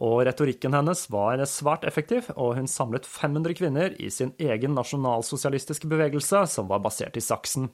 og 0.00 0.22
retorikken 0.24 0.72
hennes 0.72 1.04
var 1.12 1.42
svært 1.50 1.84
effektiv, 1.84 2.30
og 2.32 2.54
hun 2.56 2.70
samlet 2.70 3.04
500 3.04 3.58
kvinner 3.58 3.96
i 4.00 4.08
sin 4.08 4.32
egen 4.40 4.72
nasjonalsosialistiske 4.78 5.90
bevegelse, 5.92 6.46
som 6.48 6.72
var 6.72 6.80
basert 6.86 7.20
i 7.20 7.24
Saksen. 7.24 7.68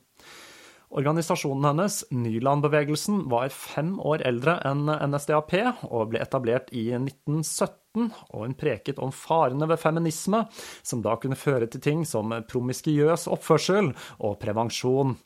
Organisasjonen 0.92 1.64
hennes, 1.64 2.04
Nylandbevegelsen, 2.10 3.28
var 3.32 3.48
fem 3.48 3.94
år 4.00 4.26
eldre 4.28 4.58
enn 4.68 4.90
NSDAP 4.90 5.54
og 5.88 6.10
ble 6.12 6.20
etablert 6.20 6.68
i 6.76 6.90
1917 6.98 8.10
og 8.32 8.36
hun 8.42 8.56
preket 8.56 9.00
om 9.00 9.12
farene 9.12 9.68
ved 9.68 9.80
feminisme, 9.80 10.42
som 10.84 11.00
da 11.04 11.16
kunne 11.20 11.36
føre 11.36 11.68
til 11.72 11.80
ting 11.84 12.04
som 12.08 12.32
promiskiøs 12.48 13.24
oppførsel 13.32 13.92
og 14.20 14.36
prevensjon. 14.42 15.16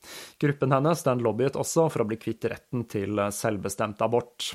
Gruppen 0.42 0.74
hennes 0.74 1.02
den 1.07 1.26
lobbyet 1.26 1.59
også 1.59 1.88
for 1.90 2.05
å 2.05 2.09
bli 2.11 2.20
kvitt 2.22 2.46
retten 2.50 2.87
til 2.90 3.22
selvbestemt 3.35 4.02
abort. 4.07 4.55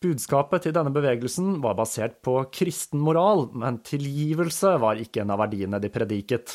Budskapet 0.00 0.62
til 0.64 0.72
denne 0.72 0.88
bevegelsen 0.96 1.58
var 1.60 1.74
basert 1.76 2.14
på 2.24 2.38
kristen 2.56 3.02
moral, 3.04 3.50
men 3.52 3.82
tilgivelse 3.84 4.70
var 4.80 4.96
ikke 4.96 5.20
en 5.20 5.32
av 5.34 5.42
verdiene 5.42 5.76
de 5.82 5.90
prediket. 5.92 6.54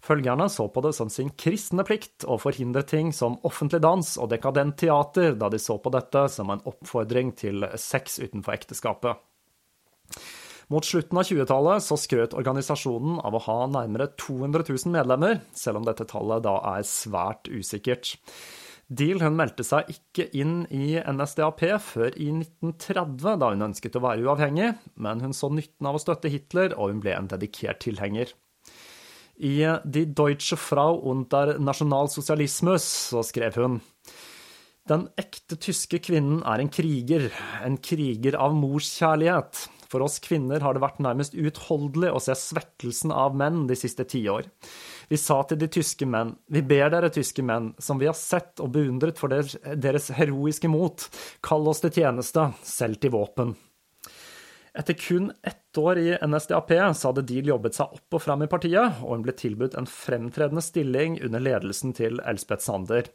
Følgerne 0.00 0.46
så 0.48 0.70
på 0.72 0.80
det 0.86 0.94
som 0.96 1.10
sin 1.12 1.28
kristne 1.36 1.84
plikt 1.84 2.24
å 2.24 2.38
forhindre 2.40 2.80
ting 2.88 3.10
som 3.12 3.36
offentlig 3.44 3.82
dans 3.84 4.14
og 4.16 4.30
dekadent 4.32 4.78
teater, 4.80 5.36
da 5.36 5.50
de 5.52 5.60
så 5.60 5.76
på 5.76 5.92
dette 5.92 6.22
som 6.32 6.48
en 6.48 6.64
oppfordring 6.64 7.34
til 7.36 7.66
sex 7.76 8.16
utenfor 8.24 8.56
ekteskapet. 8.56 9.20
Mot 10.72 10.88
slutten 10.88 11.20
av 11.20 11.28
20-tallet 11.28 11.84
så 11.84 11.96
skrøt 12.00 12.38
organisasjonen 12.40 13.20
av 13.20 13.36
å 13.36 13.42
ha 13.50 13.58
nærmere 13.68 14.14
200 14.16 14.64
000 14.64 14.96
medlemmer, 14.96 15.42
selv 15.52 15.82
om 15.82 15.84
dette 15.84 16.08
tallet 16.08 16.40
da 16.48 16.56
er 16.72 16.88
svært 16.88 17.52
usikkert. 17.52 18.14
Deal 18.88 19.20
hun 19.20 19.36
meldte 19.36 19.64
seg 19.68 19.90
ikke 19.92 20.30
inn 20.32 20.62
i 20.72 20.96
NSDAP 20.96 21.60
før 21.84 22.14
i 22.16 22.30
1930, 22.32 23.34
da 23.42 23.50
hun 23.52 23.66
ønsket 23.66 23.98
å 23.98 24.04
være 24.04 24.24
uavhengig, 24.24 24.70
men 24.96 25.20
hun 25.20 25.36
så 25.36 25.50
nytten 25.52 25.88
av 25.90 25.98
å 25.98 26.00
støtte 26.00 26.32
Hitler, 26.32 26.72
og 26.72 26.94
hun 26.94 27.02
ble 27.04 27.12
en 27.12 27.28
dedikert 27.28 27.82
tilhenger. 27.84 28.32
I 29.38 29.60
Die 29.84 30.08
Deutsche 30.08 30.56
Frau 30.58 31.02
unter 31.12 31.58
Nationalsozialismus 31.62 32.86
så 33.12 33.22
skrev 33.22 33.60
hun 33.60 33.76
Den 34.88 35.04
ekte 35.20 35.60
tyske 35.60 36.00
kvinnen 36.02 36.40
er 36.48 36.64
en 36.64 36.72
kriger, 36.72 37.28
en 37.62 37.76
kriger 37.76 38.40
av 38.40 38.56
morskjærlighet. 38.56 39.68
For 39.88 40.04
oss 40.04 40.18
kvinner 40.24 40.64
har 40.64 40.76
det 40.76 40.82
vært 40.84 41.00
nærmest 41.04 41.36
uutholdelig 41.36 42.10
å 42.12 42.20
se 42.24 42.34
svekkelsen 42.36 43.12
av 43.12 43.36
menn 43.36 43.66
de 43.68 43.76
siste 43.76 44.04
tiår. 44.08 44.48
Vi 45.08 45.16
sa 45.16 45.40
til 45.48 45.60
de 45.60 45.68
tyske 45.72 46.06
menn, 46.08 46.34
vi 46.52 46.60
ber 46.62 46.90
dere 46.92 47.08
tyske 47.12 47.44
menn, 47.44 47.70
som 47.80 48.00
vi 48.00 48.08
har 48.10 48.16
sett 48.18 48.60
og 48.60 48.74
beundret 48.74 49.20
for 49.20 49.32
deres 49.32 50.10
heroiske 50.18 50.68
mot, 50.68 51.06
kall 51.44 51.70
oss 51.70 51.80
til 51.84 51.94
tjeneste, 52.00 52.50
selv 52.66 53.00
til 53.00 53.16
våpen. 53.16 53.54
Etter 54.78 54.94
kun 54.94 55.32
ett 55.42 55.78
år 55.78 55.98
i 55.98 56.10
NSDAP 56.22 56.70
så 56.94 57.10
hadde 57.10 57.26
Deal 57.26 57.50
jobbet 57.50 57.74
seg 57.74 57.96
opp 57.98 58.14
og 58.14 58.22
fram 58.22 58.44
i 58.46 58.50
partiet, 58.50 59.00
og 59.02 59.16
hun 59.16 59.24
ble 59.26 59.34
tilbudt 59.34 59.74
en 59.78 59.88
fremtredende 59.90 60.62
stilling 60.62 61.18
under 61.26 61.42
ledelsen 61.42 61.94
til 61.98 62.22
Elspeth 62.22 62.62
Sander 62.62 63.10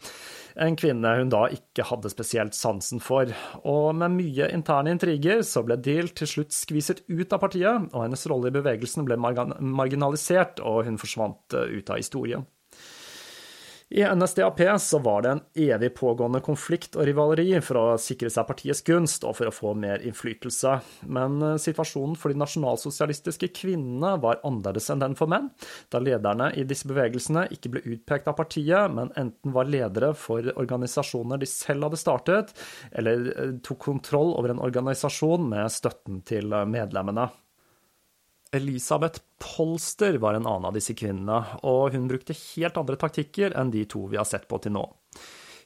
en 0.56 0.76
kvinne 0.78 1.14
hun 1.18 1.32
da 1.34 1.46
ikke 1.54 1.86
hadde 1.88 2.12
spesielt 2.12 2.58
sansen 2.58 3.02
for. 3.04 3.32
Og 3.70 3.94
med 3.98 4.16
mye 4.18 4.50
interne 4.54 4.94
intriger 4.94 5.42
så 5.48 5.64
ble 5.66 5.80
Deal 5.82 6.12
til 6.14 6.30
slutt 6.30 6.56
skviset 6.56 7.04
ut 7.10 7.34
av 7.34 7.42
partiet, 7.44 7.90
og 7.92 8.06
hennes 8.06 8.28
rolle 8.30 8.52
i 8.52 8.58
bevegelsen 8.58 9.08
ble 9.08 9.18
marginalisert, 9.20 10.62
og 10.62 10.84
hun 10.88 11.00
forsvant 11.02 11.58
eh, 11.58 11.80
ut 11.80 11.94
av 11.94 12.02
historien. 12.02 12.46
I 13.94 14.16
NSDAP 14.16 14.60
så 14.80 15.00
var 15.00 15.22
det 15.22 15.30
en 15.30 15.42
evig 15.54 15.92
pågående 15.94 16.40
konflikt 16.42 16.96
og 16.98 17.06
rivaleri 17.06 17.60
for 17.62 17.78
å 17.78 17.98
sikre 18.02 18.32
seg 18.34 18.48
partiets 18.50 18.82
gunst 18.88 19.22
og 19.22 19.36
for 19.38 19.52
å 19.52 19.54
få 19.54 19.76
mer 19.78 20.02
innflytelse. 20.02 20.72
Men 21.14 21.36
eh, 21.46 21.60
situasjonen 21.62 22.18
for 22.18 22.34
de 22.34 22.40
nasjonalsosialistiske 22.42 23.52
kvinnene 23.54 24.16
var 24.24 24.42
annerledes 24.50 24.90
enn 24.90 25.04
den 25.04 25.14
for 25.20 25.30
menn, 25.30 25.52
da 25.94 26.02
lederne 26.02 26.50
i 26.58 26.66
disse 26.66 26.90
bevegelsene 26.90 27.46
ikke 27.54 27.76
ble 27.76 27.86
utpekt 27.94 28.32
av 28.32 28.40
partiet, 28.42 28.90
men 28.98 29.14
enten 29.14 29.54
var 29.54 29.70
ledere 29.70 30.16
for 30.18 30.50
organisasjoner 30.58 31.44
de 31.44 31.52
selv 31.54 31.86
hadde 31.86 32.02
startet, 32.02 32.58
eller 32.98 33.30
eh, 33.36 33.56
tok 33.62 33.84
kontroll 33.92 34.34
over 34.34 34.56
en 34.56 34.66
organisasjon 34.72 35.46
med 35.54 35.70
støtten 35.70 36.26
til 36.26 36.50
medlemmene. 36.50 37.30
Elisabeth 38.54 39.24
Polster 39.42 40.20
var 40.22 40.38
en 40.38 40.46
annen 40.48 40.68
av 40.70 40.76
disse 40.78 40.94
kvinnene, 40.94 41.40
og 41.66 41.96
hun 41.96 42.06
brukte 42.10 42.36
helt 42.38 42.78
andre 42.78 43.00
taktikker 43.02 43.56
enn 43.58 43.74
de 43.74 43.82
to 43.90 44.06
vi 44.12 44.20
har 44.20 44.30
sett 44.30 44.46
på 44.48 44.60
til 44.62 44.76
nå. 44.78 44.84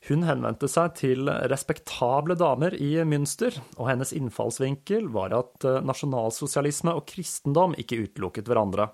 Hun 0.07 0.23
henvendte 0.23 0.69
seg 0.71 0.93
til 0.95 1.27
respektable 1.51 2.37
damer 2.39 2.77
i 2.79 2.93
Münster, 3.03 3.57
og 3.75 3.89
hennes 3.89 4.13
innfallsvinkel 4.15 5.09
var 5.11 5.35
at 5.35 5.67
nasjonalsosialisme 5.83 6.93
og 6.95 7.03
kristendom 7.11 7.75
ikke 7.81 7.99
utelukket 8.05 8.47
hverandre. 8.47 8.87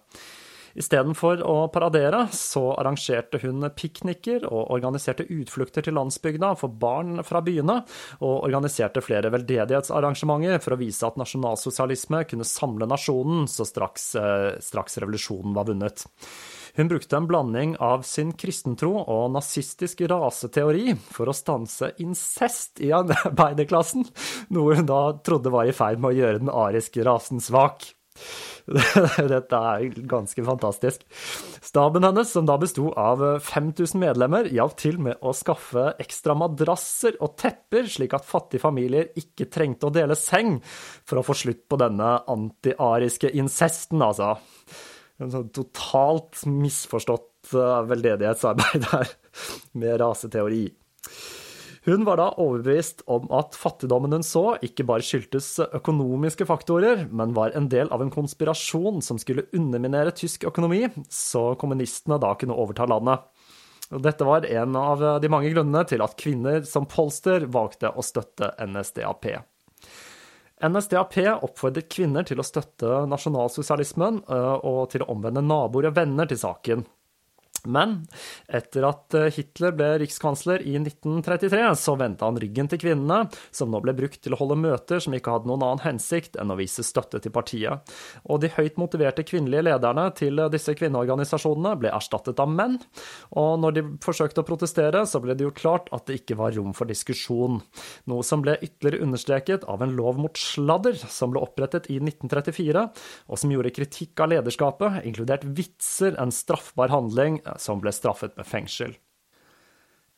Istedenfor 0.74 1.44
å 1.46 1.68
paradere, 1.74 2.24
så 2.34 2.72
arrangerte 2.74 3.38
hun 3.44 3.68
pikniker 3.78 4.48
og 4.50 4.72
organiserte 4.74 5.28
utflukter 5.30 5.86
til 5.86 5.98
landsbygda 6.00 6.54
for 6.58 6.74
barn 6.82 7.22
fra 7.28 7.44
byene, 7.46 7.80
og 8.22 8.48
organiserte 8.48 9.04
flere 9.06 9.30
veldedighetsarrangementer 9.34 10.58
for 10.64 10.74
å 10.74 10.82
vise 10.82 11.06
at 11.06 11.20
nasjonalsosialisme 11.22 12.24
kunne 12.30 12.48
samle 12.48 12.90
nasjonen 12.90 13.46
så 13.52 13.68
straks, 13.70 14.16
eh, 14.16 14.50
straks 14.60 14.98
revolusjonen 14.98 15.54
var 15.54 15.70
vunnet. 15.70 16.08
Hun 16.76 16.88
brukte 16.90 17.18
en 17.18 17.28
blanding 17.30 17.76
av 17.78 18.02
sin 18.02 18.32
kristentro 18.34 18.96
og 18.98 19.28
nazistisk 19.36 20.02
raseteori 20.10 20.96
for 21.14 21.30
å 21.30 21.36
stanse 21.38 21.92
incest 22.02 22.82
i 22.82 22.90
arbeiderklassen, 22.90 24.08
noe 24.50 24.80
hun 24.80 24.90
da 24.90 25.04
trodde 25.22 25.54
var 25.54 25.70
i 25.70 25.76
ferd 25.76 26.02
med 26.02 26.16
å 26.16 26.18
gjøre 26.18 26.42
den 26.42 26.50
ariske 26.50 27.06
rasen 27.06 27.44
svak. 27.44 27.94
Dette 29.34 29.60
er 29.60 30.06
ganske 30.08 30.44
fantastisk. 30.46 31.04
Staben 31.64 32.06
hennes, 32.06 32.32
som 32.32 32.48
da 32.48 32.56
besto 32.62 32.92
av 33.00 33.24
5000 33.44 34.00
medlemmer, 34.00 34.48
hjalp 34.54 34.78
til 34.80 35.00
med 35.04 35.20
å 35.24 35.34
skaffe 35.36 35.90
ekstra 36.02 36.36
madrasser 36.38 37.18
og 37.24 37.36
tepper, 37.42 37.90
slik 37.92 38.16
at 38.16 38.28
fattige 38.28 38.64
familier 38.64 39.12
ikke 39.20 39.50
trengte 39.52 39.90
å 39.90 39.94
dele 39.94 40.18
seng, 40.20 40.58
for 41.04 41.20
å 41.20 41.28
få 41.28 41.36
slutt 41.44 41.66
på 41.70 41.80
denne 41.82 42.16
antiariske 42.32 43.34
incesten, 43.40 44.04
altså. 44.06 44.36
En 45.22 45.32
sånn 45.34 45.52
totalt 45.54 46.42
misforstått 46.50 47.54
eh, 47.54 47.80
veldedighetsarbeid 47.92 48.90
her, 48.94 49.14
med 49.80 50.00
raseteori. 50.02 50.66
Hun 51.84 52.06
var 52.08 52.16
da 52.20 52.30
overbevist 52.40 53.02
om 53.12 53.26
at 53.36 53.58
fattigdommen 53.60 54.16
hun 54.16 54.24
så, 54.24 54.54
ikke 54.64 54.86
bare 54.88 55.04
skyldtes 55.04 55.58
økonomiske 55.76 56.48
faktorer, 56.48 57.10
men 57.12 57.36
var 57.36 57.52
en 57.58 57.68
del 57.72 57.92
av 57.92 58.02
en 58.06 58.14
konspirasjon 58.14 59.04
som 59.04 59.20
skulle 59.20 59.50
underminere 59.52 60.16
tysk 60.16 60.46
økonomi, 60.48 60.86
så 61.12 61.52
kommunistene 61.60 62.22
da 62.24 62.32
kunne 62.40 62.56
overta 62.56 62.88
landet. 62.88 63.28
Dette 63.92 64.26
var 64.26 64.48
en 64.48 64.78
av 64.80 65.04
de 65.22 65.30
mange 65.30 65.52
grunnene 65.52 65.84
til 65.90 66.02
at 66.06 66.16
kvinner 66.18 66.64
som 66.66 66.88
Polster 66.90 67.50
valgte 67.52 67.92
å 67.92 68.06
støtte 68.06 68.54
NSDAP. 68.64 69.28
NSDAP 70.64 71.18
oppfordret 71.44 71.92
kvinner 71.92 72.24
til 72.24 72.40
å 72.40 72.48
støtte 72.48 73.04
nasjonalsosialismen 73.12 74.24
eh, 74.24 74.56
og 74.64 74.86
til 74.94 75.04
å 75.04 75.12
omvende 75.12 75.44
naboer 75.44 75.90
og 75.90 75.98
venner 75.98 76.30
til 76.32 76.40
saken. 76.40 76.86
Men 77.64 78.02
etter 78.52 78.84
at 78.88 79.16
eh, 79.16 79.30
Hitler 79.34 79.76
ble 79.78 79.90
rikskansler 80.02 80.64
i 80.68 80.76
1933, 80.80 81.62
så 81.80 81.96
vendte 82.00 82.28
han 82.28 82.40
ryggen 82.42 82.68
til 82.72 82.82
kvinnene, 82.82 83.30
som 83.56 83.72
nå 83.72 83.80
ble 83.84 83.96
brukt 83.96 84.20
til 84.24 84.36
å 84.36 84.40
holde 84.42 84.58
møter 84.60 85.00
som 85.04 85.16
ikke 85.16 85.32
hadde 85.32 85.50
noen 85.50 85.64
annen 85.64 85.84
hensikt 85.86 86.36
enn 86.40 86.52
å 86.52 86.58
vise 86.60 86.84
støtte 86.84 87.22
til 87.24 87.34
partiet. 87.36 87.94
Og 88.28 88.42
de 88.44 88.52
høyt 88.52 88.80
motiverte 88.82 89.26
kvinnelige 89.28 89.68
lederne 89.70 90.10
til 90.18 90.42
disse 90.54 90.76
kvinneorganisasjonene 90.78 91.76
ble 91.80 91.94
erstattet 91.96 92.42
av 92.44 92.52
menn, 92.52 92.80
og 93.32 93.56
når 93.64 93.78
de 93.78 93.86
forsøkte 94.04 94.44
å 94.44 94.48
protestere, 94.48 95.06
så 95.08 95.22
ble 95.24 95.38
det 95.38 95.48
gjort 95.48 95.62
klart 95.62 95.90
at 95.96 96.08
det 96.10 96.20
ikke 96.22 96.38
var 96.40 96.56
rom 96.58 96.76
for 96.76 96.90
diskusjon, 96.90 97.62
noe 98.12 98.28
som 98.28 98.44
ble 98.44 98.58
ytterligere 98.60 99.04
understreket 99.08 99.68
av 99.72 99.86
en 99.86 99.96
lov 99.96 100.20
mot 100.22 100.38
sladder 100.40 101.00
som 101.08 101.32
ble 101.34 101.42
opprettet 101.44 101.88
i 101.94 102.00
1934, 102.02 102.86
og 103.32 103.40
som 103.40 103.54
gjorde 103.54 103.74
kritikk 103.76 104.20
av 104.24 104.34
lederskapet, 104.34 105.02
inkludert 105.08 105.46
vitser, 105.48 106.18
en 106.20 106.34
straffbar 106.34 106.92
handling 106.94 107.40
som 107.62 107.82
ble 107.84 107.94
straffet 107.96 108.38
med 108.40 108.48
fengsel. 108.50 108.96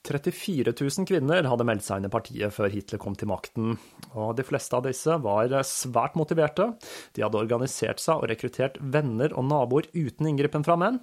34 0.06 0.74
000 0.78 1.08
kvinner 1.10 1.48
hadde 1.50 1.66
meldt 1.66 1.86
seg 1.86 1.98
inn 2.00 2.08
i 2.10 2.14
partiet 2.14 2.54
før 2.54 2.70
Hitler 2.70 3.02
kom 3.02 3.16
til 3.18 3.30
makten, 3.32 3.74
og 4.14 4.36
de 4.38 4.46
fleste 4.46 4.78
av 4.78 4.86
disse 4.86 5.18
var 5.24 5.56
svært 5.66 6.18
motiverte. 6.20 6.70
De 7.18 7.26
hadde 7.26 7.42
organisert 7.42 8.04
seg 8.04 8.22
og 8.22 8.30
rekruttert 8.30 8.78
venner 8.80 9.34
og 9.34 9.48
naboer 9.50 9.90
uten 9.96 10.30
inngripen 10.30 10.66
fra 10.68 10.78
menn. 10.80 11.02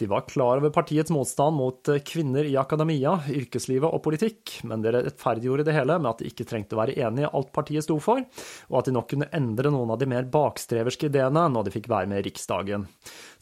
De 0.00 0.06
var 0.08 0.24
klar 0.24 0.56
over 0.56 0.72
partiets 0.72 1.12
motstand 1.12 1.58
mot 1.58 1.88
eh, 1.92 2.00
kvinner 2.00 2.46
i 2.48 2.54
akademia, 2.56 3.18
yrkeslivet 3.28 3.84
og 3.84 4.00
politikk, 4.06 4.54
men 4.64 4.80
de 4.80 4.94
rettferdiggjorde 4.96 5.66
det 5.68 5.74
hele 5.76 5.98
med 6.00 6.08
at 6.14 6.22
de 6.22 6.30
ikke 6.30 6.46
trengte 6.48 6.76
å 6.76 6.80
være 6.80 6.96
enig 7.04 7.26
i 7.26 7.28
alt 7.28 7.52
partiet 7.52 7.84
sto 7.84 7.98
for, 8.00 8.24
og 8.70 8.80
at 8.80 8.88
de 8.88 8.96
nok 8.96 9.10
kunne 9.12 9.28
endre 9.36 9.74
noen 9.74 9.92
av 9.92 10.00
de 10.00 10.08
mer 10.08 10.24
bakstreverske 10.32 11.10
ideene 11.12 11.44
når 11.52 11.68
de 11.68 11.76
fikk 11.76 11.90
være 11.92 12.08
med 12.08 12.22
i 12.22 12.30
Riksdagen. 12.30 12.88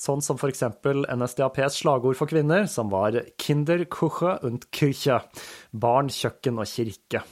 Sånn 0.02 0.24
som 0.24 0.40
eksempel 0.50 1.06
NSDAPs 1.06 1.78
slagord 1.84 2.18
for 2.18 2.30
kvinner, 2.30 2.66
som 2.66 2.90
var 2.90 3.22
Kinder, 3.38 3.86
Kuche 3.86 4.40
und 4.42 4.66
Küche, 4.74 5.22
barn, 5.70 6.10
kjøkken 6.10 6.58
og 6.58 6.66
kirke. 6.74 7.22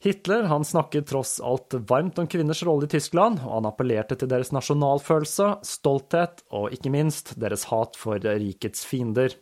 Hitler 0.00 0.42
han 0.46 0.64
snakket 0.64 1.08
tross 1.10 1.40
alt 1.40 1.74
varmt 1.74 2.18
om 2.18 2.26
kvinners 2.30 2.62
rolle 2.62 2.86
i 2.86 2.92
Tyskland, 2.92 3.40
og 3.42 3.56
han 3.56 3.66
appellerte 3.66 4.14
til 4.14 4.30
deres 4.30 4.52
nasjonalfølelse, 4.54 5.56
stolthet 5.66 6.44
og 6.54 6.70
ikke 6.74 6.92
minst 6.94 7.34
deres 7.42 7.66
hat 7.72 7.98
for 7.98 8.22
rikets 8.22 8.86
fiender. 8.86 9.34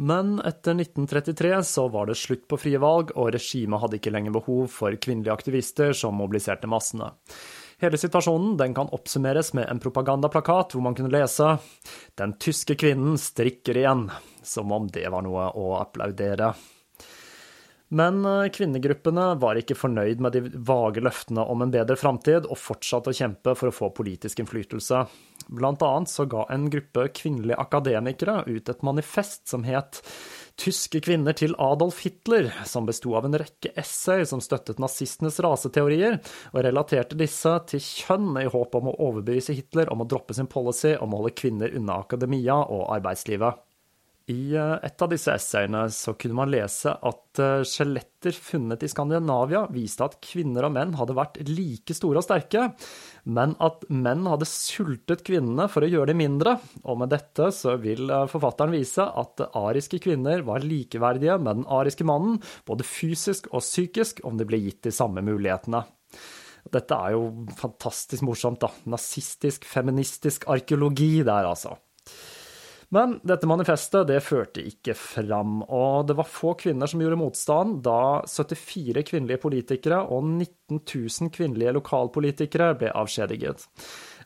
Men 0.00 0.38
etter 0.48 0.72
1933 0.72 1.58
så 1.68 1.84
var 1.92 2.08
det 2.08 2.16
slutt 2.16 2.46
på 2.48 2.56
frie 2.62 2.80
valg, 2.80 3.12
og 3.12 3.34
regimet 3.36 3.82
hadde 3.82 4.00
ikke 4.00 4.14
lenger 4.14 4.32
behov 4.38 4.70
for 4.72 4.96
kvinnelige 4.96 5.34
aktivister 5.34 5.92
som 5.92 6.16
mobiliserte 6.16 6.70
massene. 6.70 7.10
Hele 7.80 8.00
situasjonen 8.00 8.56
den 8.60 8.72
kan 8.76 8.88
oppsummeres 8.92 9.52
med 9.56 9.68
en 9.68 9.80
propagandaplakat 9.80 10.72
hvor 10.72 10.84
man 10.84 10.96
kunne 10.96 11.12
lese 11.12 11.58
'Den 12.16 12.38
tyske 12.40 12.76
kvinnen 12.76 13.16
strikker 13.20 13.76
igjen', 13.76 14.10
som 14.42 14.72
om 14.72 14.88
det 14.88 15.08
var 15.12 15.22
noe 15.22 15.52
å 15.52 15.76
applaudere. 15.80 16.54
Men 17.90 18.24
eh, 18.24 18.48
kvinnegruppene 18.54 19.32
var 19.42 19.58
ikke 19.58 19.74
fornøyd 19.78 20.20
med 20.22 20.36
de 20.36 20.44
vage 20.66 21.02
løftene 21.02 21.42
om 21.42 21.64
en 21.64 21.72
bedre 21.74 21.96
framtid, 21.98 22.46
og 22.46 22.60
fortsatte 22.60 23.10
å 23.10 23.16
kjempe 23.16 23.56
for 23.58 23.70
å 23.70 23.74
få 23.74 23.90
politisk 23.96 24.42
innflytelse. 24.42 25.02
Blant 25.50 25.82
annet 25.82 26.12
så 26.12 26.28
ga 26.30 26.44
en 26.54 26.68
gruppe 26.70 27.08
kvinnelige 27.16 27.58
akademikere 27.58 28.44
ut 28.46 28.70
et 28.70 28.86
manifest 28.86 29.48
som 29.50 29.66
het 29.66 29.98
Tyske 30.60 31.00
kvinner 31.00 31.32
til 31.32 31.54
Adolf 31.62 32.02
Hitler, 32.04 32.50
som 32.68 32.84
besto 32.84 33.14
av 33.16 33.24
en 33.24 33.38
rekke 33.40 33.70
essay 33.80 34.26
som 34.28 34.42
støttet 34.44 34.82
nazistenes 34.82 35.38
raseteorier, 35.40 36.18
og 36.52 36.66
relaterte 36.66 37.16
disse 37.16 37.54
til 37.70 37.80
kjønn 37.80 38.36
i 38.42 38.44
håp 38.50 38.76
om 38.76 38.90
å 38.90 38.96
overbevise 39.08 39.56
Hitler 39.56 39.88
om 39.88 40.04
å 40.04 40.08
droppe 40.10 40.36
sin 40.36 40.50
policy 40.52 40.92
om 41.00 41.16
å 41.16 41.22
holde 41.22 41.32
kvinner 41.40 41.72
unna 41.80 42.02
akademia 42.04 42.60
og 42.60 42.90
arbeidslivet. 42.98 43.69
I 44.30 44.54
eh, 44.54 44.76
et 44.86 45.02
av 45.02 45.10
disse 45.10 45.32
essayene 45.34 45.82
så 45.94 46.14
kunne 46.18 46.36
man 46.38 46.50
lese 46.52 46.92
at 46.92 47.40
eh, 47.42 47.62
skjeletter 47.66 48.36
funnet 48.36 48.84
i 48.84 48.90
Skandinavia 48.90 49.64
viste 49.72 50.06
at 50.06 50.18
kvinner 50.22 50.68
og 50.68 50.74
menn 50.76 50.94
hadde 50.98 51.16
vært 51.16 51.40
like 51.48 51.96
store 51.96 52.20
og 52.20 52.26
sterke, 52.26 52.68
men 53.32 53.56
at 53.64 53.86
menn 53.90 54.28
hadde 54.30 54.48
sultet 54.48 55.24
kvinnene 55.26 55.66
for 55.72 55.86
å 55.86 55.90
gjøre 55.90 56.12
dem 56.12 56.20
mindre. 56.22 56.58
Og 56.84 57.00
med 57.02 57.12
dette 57.14 57.50
så 57.56 57.74
vil 57.82 58.06
eh, 58.06 58.28
forfatteren 58.30 58.76
vise 58.76 59.06
at 59.08 59.46
ariske 59.48 60.02
kvinner 60.04 60.44
var 60.46 60.66
likeverdige 60.66 61.40
med 61.40 61.62
den 61.62 61.68
ariske 61.80 62.06
mannen, 62.06 62.38
både 62.68 62.86
fysisk 62.86 63.50
og 63.54 63.64
psykisk, 63.64 64.22
om 64.28 64.38
de 64.38 64.46
ble 64.46 64.62
gitt 64.62 64.84
de 64.86 64.94
samme 64.94 65.24
mulighetene. 65.26 65.82
Dette 66.70 66.92
er 66.92 67.14
jo 67.16 67.46
fantastisk 67.56 68.22
morsomt, 68.26 68.60
da. 68.62 68.68
Nazistisk, 68.92 69.64
feministisk 69.66 70.44
arkeologi 70.52 71.14
der, 71.24 71.48
altså. 71.48 71.78
Men 72.90 73.20
dette 73.22 73.46
manifestet 73.46 74.08
det 74.08 74.18
førte 74.26 74.64
ikke 74.66 74.96
fram, 74.98 75.60
og 75.62 76.08
det 76.08 76.16
var 76.18 76.26
få 76.26 76.56
kvinner 76.58 76.90
som 76.90 76.98
gjorde 77.02 77.20
motstand 77.20 77.76
da 77.86 78.24
74 78.26 79.04
kvinnelige 79.06 79.38
politikere 79.44 80.00
og 80.10 80.26
19 80.26 80.80
000 80.80 81.30
kvinnelige 81.36 81.76
lokalpolitikere 81.76 82.72
ble 82.80 82.90
avskjediget. 82.90 83.62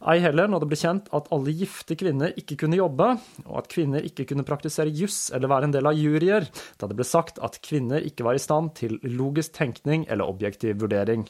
Ei 0.09 0.17
heller 0.25 0.49
når 0.49 0.65
det 0.65 0.71
ble 0.73 0.81
kjent 0.81 1.13
at 1.17 1.29
alle 1.37 1.53
gifte 1.61 1.97
kvinner 2.01 2.33
ikke 2.41 2.57
kunne 2.65 2.81
jobbe, 2.81 3.11
og 3.45 3.61
at 3.61 3.71
kvinner 3.73 4.09
ikke 4.09 4.25
kunne 4.33 4.49
praktisere 4.49 4.93
juss 4.97 5.29
eller 5.37 5.53
være 5.53 5.69
en 5.69 5.77
del 5.77 5.93
av 5.93 6.01
juryer, 6.01 6.49
da 6.81 6.89
det 6.89 6.97
ble 6.97 7.09
sagt 7.09 7.45
at 7.45 7.61
kvinner 7.65 8.01
ikke 8.01 8.25
var 8.25 8.41
i 8.41 8.45
stand 8.49 8.73
til 8.81 8.97
logisk 9.05 9.59
tenkning 9.61 10.09
eller 10.09 10.25
objektiv 10.25 10.81
vurdering. 10.81 11.29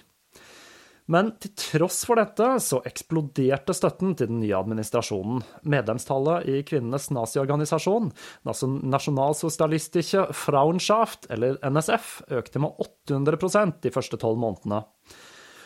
Men 1.12 1.34
til 1.36 1.52
tross 1.60 2.00
for 2.08 2.16
dette 2.16 2.46
så 2.64 2.78
eksploderte 2.88 3.74
støtten 3.76 4.14
til 4.16 4.30
den 4.30 4.40
nye 4.40 4.56
administrasjonen. 4.56 5.42
Medlemstallet 5.68 6.48
i 6.48 6.62
kvinnenes 6.64 7.10
naziorganisasjon, 7.12 8.08
Nasjonalsosialistische 8.48 10.30
Frauenschaft, 10.32 11.28
eller 11.34 11.58
NSF, 11.60 12.22
økte 12.32 12.62
med 12.64 12.80
800% 13.10 13.82
de 13.84 13.92
første 13.92 14.20
tolv 14.20 14.40
månedene. 14.40 14.80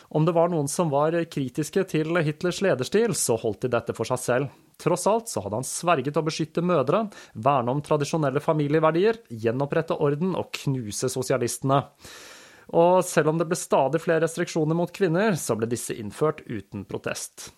Om 0.09 0.25
det 0.25 0.33
var 0.33 0.49
noen 0.49 0.67
som 0.67 0.89
var 0.91 1.13
kritiske 1.29 1.83
til 1.91 2.17
Hitlers 2.25 2.63
lederstil, 2.65 3.13
så 3.15 3.37
holdt 3.39 3.67
de 3.67 3.71
dette 3.75 3.93
for 3.95 4.09
seg 4.09 4.19
selv. 4.23 4.57
Tross 4.79 5.05
alt 5.11 5.29
så 5.29 5.43
hadde 5.45 5.59
han 5.59 5.67
sverget 5.67 6.17
å 6.17 6.23
beskytte 6.25 6.63
mødre, 6.65 7.05
verne 7.37 7.75
om 7.75 7.83
tradisjonelle 7.85 8.41
familieverdier, 8.43 9.21
gjenopprette 9.29 9.95
orden 10.01 10.33
og 10.39 10.49
knuse 10.63 11.11
sosialistene. 11.13 11.83
Og 12.75 13.05
selv 13.05 13.31
om 13.31 13.39
det 13.39 13.47
ble 13.49 13.57
stadig 13.57 14.01
flere 14.03 14.23
restriksjoner 14.25 14.77
mot 14.77 14.91
kvinner, 14.93 15.37
så 15.39 15.57
ble 15.57 15.69
disse 15.71 15.95
innført 15.97 16.43
uten 16.45 16.85
protest. 16.89 17.49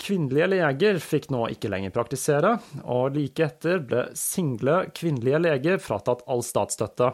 Kvinnelige 0.00 0.46
leger 0.48 0.96
fikk 1.04 1.26
nå 1.28 1.42
ikke 1.52 1.68
lenger 1.68 1.92
praktisere, 1.92 2.54
og 2.88 3.18
like 3.18 3.44
etter 3.44 3.82
ble 3.84 4.06
single 4.16 4.86
kvinnelige 4.96 5.42
leger 5.44 5.82
fratatt 5.82 6.24
all 6.30 6.40
statsstøtte. 6.46 7.10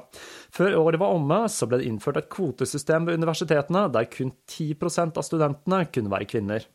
Før 0.55 0.79
året 0.85 1.03
var 1.03 1.17
omme, 1.17 1.41
så 1.51 1.67
ble 1.67 1.81
det 1.83 1.91
innført 1.91 2.21
et 2.21 2.31
kvotesystem 2.31 3.09
ved 3.09 3.19
universitetene 3.19 3.89
der 3.91 4.07
kun 4.13 4.31
10% 4.47 5.19
av 5.19 5.27
studentene 5.27 5.83
kunne 5.91 6.15
være 6.15 6.31
kvinner. 6.31 6.69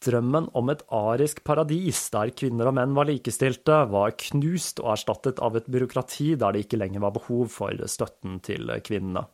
Drømmen 0.00 0.46
om 0.56 0.70
et 0.72 0.80
arisk 0.96 1.42
paradis 1.44 2.06
der 2.14 2.32
kvinner 2.32 2.70
og 2.70 2.78
menn 2.78 2.94
var 2.96 3.08
likestilte, 3.10 3.82
var 3.92 4.16
knust 4.16 4.80
og 4.80 4.94
erstattet 4.94 5.42
av 5.44 5.58
et 5.60 5.68
byråkrati 5.68 6.32
der 6.40 6.56
det 6.56 6.64
ikke 6.64 6.80
lenger 6.80 7.04
var 7.04 7.12
behov 7.18 7.50
for 7.52 7.84
støtten 7.84 8.40
til 8.46 8.72
kvinnene. 8.86 9.26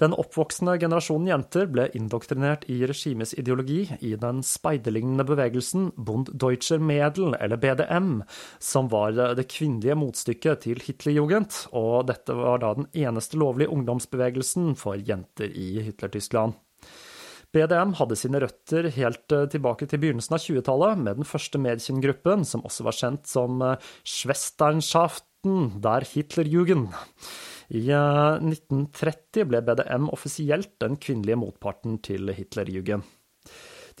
Den 0.00 0.14
oppvoksende 0.16 0.78
generasjonen 0.80 1.28
jenter 1.28 1.68
ble 1.68 1.84
indoktrinert 1.98 2.64
i 2.72 2.78
regimets 2.88 3.34
ideologi 3.38 3.82
i 4.00 4.14
den 4.18 4.40
speiderlignende 4.46 5.26
bevegelsen 5.28 5.90
Bund 5.96 6.32
Deutscher 6.32 6.80
Medel, 6.80 7.36
eller 7.36 7.60
BDM, 7.60 8.22
som 8.58 8.88
var 8.92 9.12
det 9.36 9.50
kvinnelige 9.52 9.98
motstykket 10.00 10.64
til 10.64 10.80
Hitlerjugend, 10.82 11.66
og 11.76 12.08
dette 12.08 12.34
var 12.40 12.64
da 12.64 12.72
den 12.80 12.88
eneste 13.04 13.36
lovlige 13.36 13.70
ungdomsbevegelsen 13.76 14.72
for 14.80 14.96
jenter 14.96 15.52
i 15.52 15.74
Hitler-Tyskland. 15.84 16.56
BDM 17.52 17.92
hadde 17.98 18.16
sine 18.16 18.40
røtter 18.40 18.88
helt 18.94 19.34
eh, 19.34 19.48
tilbake 19.52 19.88
til 19.88 20.00
begynnelsen 20.00 20.36
av 20.38 20.40
20-tallet, 20.40 21.00
med 21.04 21.20
den 21.20 21.28
første 21.28 21.60
Medkin-gruppen, 21.60 22.46
som 22.48 22.64
også 22.64 22.86
var 22.86 22.96
kjent 22.96 23.28
som 23.28 23.60
eh, 23.60 23.90
Schwesternschaften 24.08 25.82
der 25.84 26.06
Hitlerjugend. 26.08 26.94
I 27.72 27.84
1930 27.92 29.42
eh, 29.42 29.48
ble 29.50 29.60
BDM 29.66 30.08
offisielt 30.12 30.78
den 30.80 30.96
kvinnelige 30.96 31.40
motparten 31.42 31.98
til 32.04 32.32
Hitlerjugend. 32.32 33.04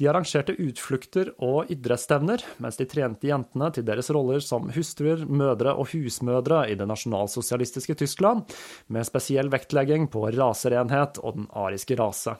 De 0.00 0.06
arrangerte 0.08 0.54
utflukter 0.56 1.34
og 1.44 1.68
idrettsstevner, 1.70 2.40
mens 2.64 2.78
de 2.80 2.86
trente 2.88 3.28
jentene 3.28 3.68
til 3.76 3.84
deres 3.84 4.08
roller 4.16 4.40
som 4.40 4.70
hustruer, 4.72 5.26
mødre 5.28 5.74
og 5.76 5.90
husmødre 5.92 6.62
i 6.72 6.78
det 6.80 6.86
nasjonalsosialistiske 6.88 7.98
Tyskland, 8.00 8.46
med 8.88 9.04
spesiell 9.04 9.52
vektlegging 9.52 10.08
på 10.08 10.24
raserenhet 10.32 11.20
og 11.20 11.36
den 11.36 11.50
ariske 11.52 12.00
rase. 12.00 12.38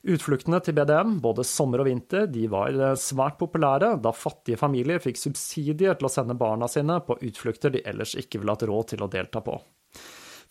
Utfluktene 0.00 0.62
til 0.64 0.72
BDM, 0.78 1.18
både 1.20 1.44
sommer 1.44 1.82
og 1.82 1.90
vinter, 1.90 2.24
de 2.32 2.46
var 2.48 2.72
eh, 2.72 2.94
svært 2.96 3.36
populære, 3.40 3.98
da 4.00 4.14
fattige 4.16 4.56
familier 4.60 5.02
fikk 5.02 5.20
subsidier 5.20 5.98
til 5.98 6.08
å 6.08 6.12
sende 6.12 6.38
barna 6.40 6.70
sine 6.72 7.02
på 7.04 7.18
utflukter 7.20 7.74
de 7.74 7.84
ellers 7.84 8.14
ikke 8.16 8.40
ville 8.40 8.56
hatt 8.56 8.64
råd 8.70 8.94
til 8.94 9.04
å 9.04 9.10
delta 9.12 9.44
på. 9.44 9.58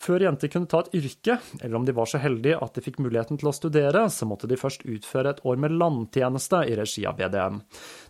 Før 0.00 0.22
jenter 0.24 0.48
kunne 0.48 0.70
ta 0.70 0.78
et 0.80 0.94
yrke, 0.96 1.34
eller 1.60 1.76
om 1.76 1.84
de 1.84 1.92
var 1.92 2.08
så 2.08 2.20
heldige 2.22 2.60
at 2.62 2.78
de 2.78 2.84
fikk 2.84 3.02
muligheten 3.04 3.36
til 3.40 3.50
å 3.50 3.52
studere, 3.52 4.06
så 4.08 4.24
måtte 4.24 4.48
de 4.48 4.56
først 4.56 4.86
utføre 4.88 5.34
et 5.34 5.42
år 5.44 5.58
med 5.60 5.74
landtjeneste 5.76 6.62
i 6.70 6.78
regi 6.78 7.04
av 7.10 7.18
BDM. 7.18 7.58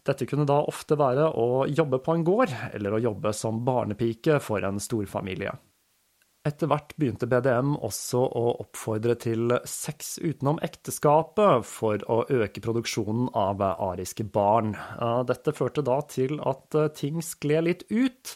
Dette 0.06 0.28
kunne 0.30 0.46
da 0.46 0.60
ofte 0.70 1.00
være 1.00 1.32
å 1.34 1.64
jobbe 1.66 1.98
på 2.04 2.14
en 2.14 2.28
gård, 2.28 2.54
eller 2.70 2.94
å 2.94 3.02
jobbe 3.08 3.34
som 3.34 3.64
barnepike 3.66 4.38
for 4.44 4.62
en 4.68 4.78
storfamilie. 4.78 5.56
Etter 6.50 6.70
hvert 6.70 6.94
begynte 6.98 7.28
BDM 7.30 7.76
også 7.78 8.24
å 8.26 8.44
oppfordre 8.64 9.14
til 9.22 9.52
sex 9.68 10.16
utenom 10.18 10.58
ekteskapet 10.66 11.66
for 11.68 12.02
å 12.10 12.24
øke 12.26 12.62
produksjonen 12.64 13.28
av 13.38 13.62
ariske 13.62 14.26
barn. 14.34 14.72
Dette 15.28 15.54
førte 15.54 15.84
da 15.86 16.00
til 16.10 16.40
at 16.42 16.78
eh, 16.78 16.88
ting 16.96 17.20
skled 17.22 17.68
litt 17.68 17.84
ut, 17.90 18.32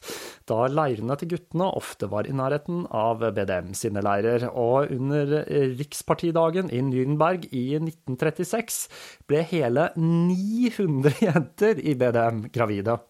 da 0.47 0.67
leirene 0.69 1.17
til 1.19 1.33
guttene 1.33 1.71
ofte 1.81 2.11
var 2.13 2.29
i 2.29 2.37
nærheten 2.37 2.85
av 2.95 3.25
BDM 3.25 3.73
sine 3.75 4.05
leirer. 4.05 4.47
Og 4.53 4.93
under 4.95 5.35
rikspartidagen 5.81 6.71
i 6.71 6.85
Nürnberg 6.85 7.49
i 7.51 7.65
1936 7.81 8.85
ble 9.31 9.43
hele 9.51 9.89
900 9.99 11.19
jenter 11.25 11.83
i 11.83 11.97
BDM 11.99 12.47
gravide. 12.55 13.01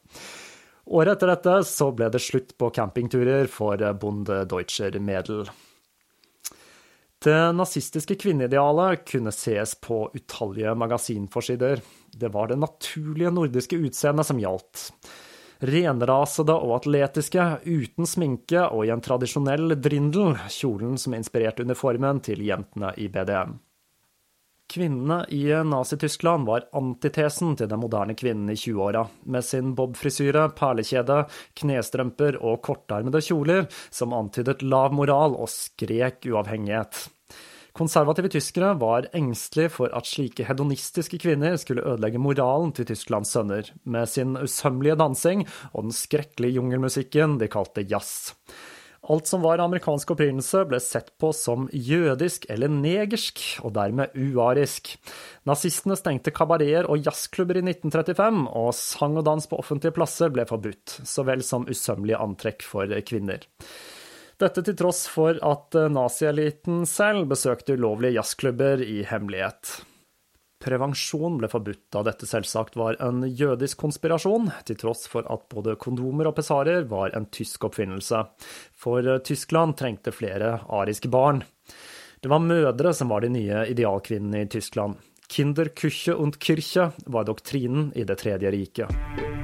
Året 0.87 1.17
etter 1.17 1.31
dette 1.33 1.59
så 1.65 1.89
ble 1.97 2.11
det 2.13 2.21
slutt 2.21 2.57
på 2.61 2.69
campingturer 2.77 3.49
for 3.49 3.81
Bonde 4.01 4.43
Deutscher 4.49 4.99
Medel. 5.01 5.47
Det 7.25 7.53
nazistiske 7.57 8.19
kvinneidealet 8.21 9.07
kunne 9.09 9.33
ses 9.33 9.73
på 9.81 10.11
utallige 10.13 10.75
magasinforsider. 10.77 11.81
Det 12.13 12.29
var 12.29 12.51
det 12.51 12.61
naturlige 12.61 13.33
nordiske 13.33 13.79
utseendet 13.81 14.29
som 14.29 14.43
gjaldt. 14.43 14.91
Renrasede 15.65 16.53
og 16.53 16.75
atletiske, 16.83 17.47
uten 17.65 18.05
sminke 18.05 18.67
og 18.67 18.85
i 18.85 18.93
en 18.93 19.01
tradisjonell 19.01 19.73
drindel, 19.81 20.35
kjolen 20.53 20.99
som 21.01 21.17
inspirerte 21.17 21.65
uniformen 21.65 22.21
til 22.27 22.45
jentene 22.45 22.93
i 23.01 23.09
BDM. 23.09 23.57
Kvinnene 24.71 25.25
i 25.29 25.45
Nazi-Tyskland 25.45 26.47
var 26.49 26.65
antitesen 26.73 27.53
til 27.59 27.69
den 27.69 27.83
moderne 27.83 28.17
kvinnen 28.17 28.49
i 28.51 28.57
20-åra, 28.57 29.05
med 29.29 29.45
sin 29.45 29.75
bobfrisyre, 29.77 30.49
perlekjede, 30.57 31.25
knestrømper 31.61 32.41
og 32.41 32.63
kortarmede 32.65 33.21
kjoler 33.25 33.67
som 33.93 34.17
antydet 34.17 34.65
lav 34.65 34.95
moral 34.97 35.37
og 35.37 35.53
skrek 35.53 36.25
uavhengighet. 36.33 37.05
Konservative 37.75 38.31
tyskere 38.31 38.71
var 38.79 39.09
engstelige 39.19 39.73
for 39.75 39.91
at 39.99 40.07
slike 40.07 40.47
hedonistiske 40.47 41.19
kvinner 41.19 41.57
skulle 41.59 41.83
ødelegge 41.83 42.23
moralen 42.23 42.71
til 42.73 42.87
Tysklands 42.87 43.35
sønner, 43.35 43.67
med 43.85 44.07
sin 44.09 44.37
usømmelige 44.39 44.95
dansing 45.01 45.43
og 45.73 45.89
den 45.89 45.97
skrekkelige 45.97 46.61
jungelmusikken 46.61 47.41
de 47.41 47.51
kalte 47.51 47.83
jazz. 47.91 48.31
Alt 49.13 49.29
som 49.29 49.43
var 49.45 49.61
amerikansk 49.61 50.15
opprinnelse, 50.15 50.63
ble 50.69 50.79
sett 50.81 51.11
på 51.21 51.29
som 51.37 51.67
jødisk 51.73 52.47
eller 52.53 52.73
negersk, 52.73 53.43
og 53.61 53.75
dermed 53.77 54.17
uarisk. 54.17 54.95
Nazistene 55.45 55.99
stengte 56.01 56.33
kabareter 56.33 56.89
og 56.89 57.05
jazzklubber 57.05 57.61
i 57.61 57.65
1935, 57.67 58.47
og 58.49 58.71
sang 58.79 59.19
og 59.21 59.27
dans 59.29 59.51
på 59.51 59.61
offentlige 59.61 59.97
plasser 59.99 60.33
ble 60.33 60.49
forbudt, 60.49 60.99
så 61.05 61.27
vel 61.29 61.45
som 61.45 61.69
usømmelige 61.69 62.23
antrekk 62.25 62.65
for 62.65 62.97
kvinner. 63.05 63.45
Dette 64.41 64.65
til 64.67 64.77
tross 64.79 65.05
for 65.13 65.37
at 65.47 65.77
nazieliten 65.93 66.83
selv 66.89 67.29
besøkte 67.31 67.77
ulovlige 67.77 68.17
jazzklubber 68.17 68.81
i 68.83 69.03
hemmelighet. 69.07 69.83
Prevensjon 70.65 71.37
ble 71.37 71.49
forbudt 71.53 71.83
da 71.93 72.01
dette 72.07 72.27
selvsagt 72.29 72.79
var 72.81 72.97
en 73.05 73.21
jødisk 73.29 73.83
konspirasjon, 73.83 74.49
til 74.65 74.79
tross 74.81 75.05
for 75.13 75.29
at 75.29 75.45
både 75.53 75.77
kondomer 75.81 76.31
og 76.31 76.39
pessarer 76.39 76.87
var 76.89 77.13
en 77.13 77.29
tysk 77.29 77.69
oppfinnelse. 77.69 78.23
For 78.73 79.19
Tyskland 79.29 79.77
trengte 79.81 80.15
flere 80.15 80.57
ariske 80.73 81.13
barn. 81.13 81.45
Det 82.25 82.33
var 82.33 82.41
mødre 82.41 82.95
som 82.97 83.13
var 83.13 83.21
de 83.21 83.35
nye 83.35 83.67
idealkvinnene 83.75 84.47
i 84.47 84.49
Tyskland. 84.49 84.97
Kinder, 85.29 85.69
Küche 85.77 86.17
und 86.17 86.41
Kirche 86.41 86.93
var 87.07 87.29
doktrinen 87.29 87.93
i 87.95 88.05
Det 88.05 88.17
tredje 88.17 88.51
riket. 88.51 89.44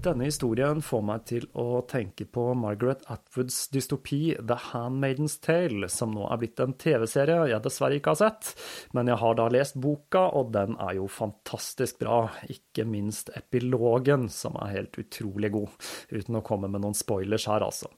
Denne 0.00 0.24
historien 0.24 0.78
får 0.80 1.00
meg 1.04 1.24
til 1.28 1.44
å 1.60 1.82
tenke 1.84 2.24
på 2.24 2.46
Margaret 2.56 3.02
Atwoods 3.12 3.66
dystopi 3.68 4.32
The 4.38 4.56
Handmaidens 4.70 5.34
Tale, 5.44 5.90
som 5.92 6.14
nå 6.16 6.24
er 6.24 6.40
blitt 6.40 6.62
en 6.64 6.72
TV-serie 6.72 7.50
jeg 7.50 7.60
dessverre 7.66 7.98
ikke 7.98 8.14
har 8.14 8.20
sett. 8.22 8.54
Men 8.96 9.10
jeg 9.12 9.20
har 9.20 9.36
da 9.36 9.50
lest 9.52 9.76
boka, 9.76 10.22
og 10.40 10.54
den 10.56 10.78
er 10.80 10.96
jo 10.96 11.04
fantastisk 11.12 12.00
bra. 12.00 12.22
Ikke 12.48 12.86
minst 12.88 13.28
epilogen, 13.36 14.30
som 14.32 14.56
er 14.62 14.78
helt 14.78 14.96
utrolig 15.02 15.52
god. 15.58 15.76
Uten 16.08 16.40
å 16.40 16.44
komme 16.48 16.72
med 16.72 16.80
noen 16.80 16.96
spoilers 16.96 17.44
her, 17.50 17.68
altså. 17.68 17.92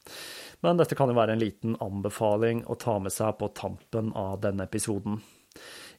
Men 0.66 0.82
dette 0.82 0.98
kan 0.98 1.12
jo 1.12 1.20
være 1.20 1.36
en 1.36 1.44
liten 1.44 1.78
anbefaling 1.78 2.64
å 2.66 2.80
ta 2.82 2.98
med 2.98 3.14
seg 3.14 3.38
på 3.38 3.52
tampen 3.54 4.10
av 4.18 4.40
denne 4.42 4.66
episoden. 4.66 5.22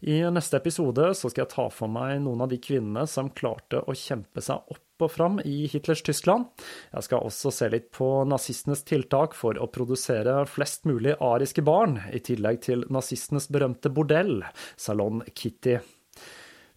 I 0.04 0.20
neste 0.36 0.60
episode 0.60 1.14
så 1.16 1.30
skal 1.32 1.46
jeg 1.46 1.54
ta 1.54 1.70
for 1.72 1.88
meg 1.88 2.18
noen 2.26 2.44
av 2.44 2.50
de 2.52 2.60
kvinnene 2.60 3.06
som 3.08 3.32
klarte 3.32 3.80
å 3.88 3.96
kjempe 3.96 4.44
seg 4.44 4.74
opp 4.74 4.83
og 5.02 5.12
fram 5.12 5.40
i 5.46 5.66
Hitlers 5.72 6.04
Tyskland. 6.06 6.46
Jeg 6.94 7.08
skal 7.08 7.26
også 7.26 7.54
se 7.54 7.70
litt 7.74 7.90
på 7.96 8.10
nazistenes 8.30 8.86
tiltak 8.88 9.34
for 9.38 9.58
å 9.58 9.70
produsere 9.72 10.44
flest 10.50 10.86
mulig 10.90 11.18
ariske 11.24 11.66
barn, 11.66 12.00
i 12.14 12.22
tillegg 12.24 12.62
til 12.68 12.86
nazistenes 12.94 13.50
berømte 13.54 13.92
bordell, 13.94 14.44
Salon 14.78 15.24
Kitty. 15.34 15.80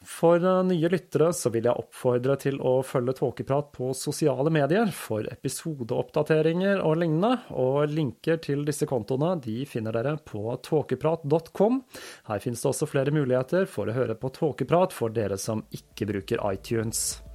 For 0.07 0.39
eh, 0.39 0.63
nye 0.69 0.89
lyttere 0.91 1.33
så 1.35 1.51
vil 1.51 1.67
jeg 1.67 1.83
oppfordre 1.83 2.37
til 2.39 2.61
å 2.63 2.79
følge 2.87 3.17
Tåkeprat 3.19 3.73
på 3.75 3.91
sosiale 3.99 4.53
medier 4.55 4.93
for 4.95 5.27
episodeoppdateringer 5.33 6.83
og 6.87 7.01
lignende, 7.03 7.33
og 7.59 7.91
linker 7.91 8.39
til 8.45 8.63
disse 8.69 8.87
kontoene 8.89 9.35
de 9.43 9.65
finner 9.69 9.97
dere 9.97 10.17
på 10.23 10.55
tåkeprat.com. 10.69 11.83
Her 12.31 12.45
finnes 12.45 12.63
det 12.63 12.71
også 12.71 12.91
flere 12.91 13.15
muligheter 13.15 13.67
for 13.71 13.91
å 13.91 13.97
høre 13.97 14.19
på 14.19 14.31
Tåkeprat 14.37 14.95
for 14.95 15.15
dere 15.15 15.41
som 15.41 15.67
ikke 15.75 16.09
bruker 16.13 16.45
iTunes. 16.53 17.26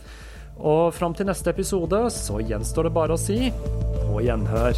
Og 0.60 0.92
fram 0.94 1.16
til 1.18 1.30
neste 1.30 1.54
episode 1.54 2.04
så 2.14 2.42
gjenstår 2.44 2.90
det 2.90 2.96
bare 2.98 3.16
å 3.16 3.22
si 3.22 3.52
på 3.54 4.22
gjenhør. 4.26 4.78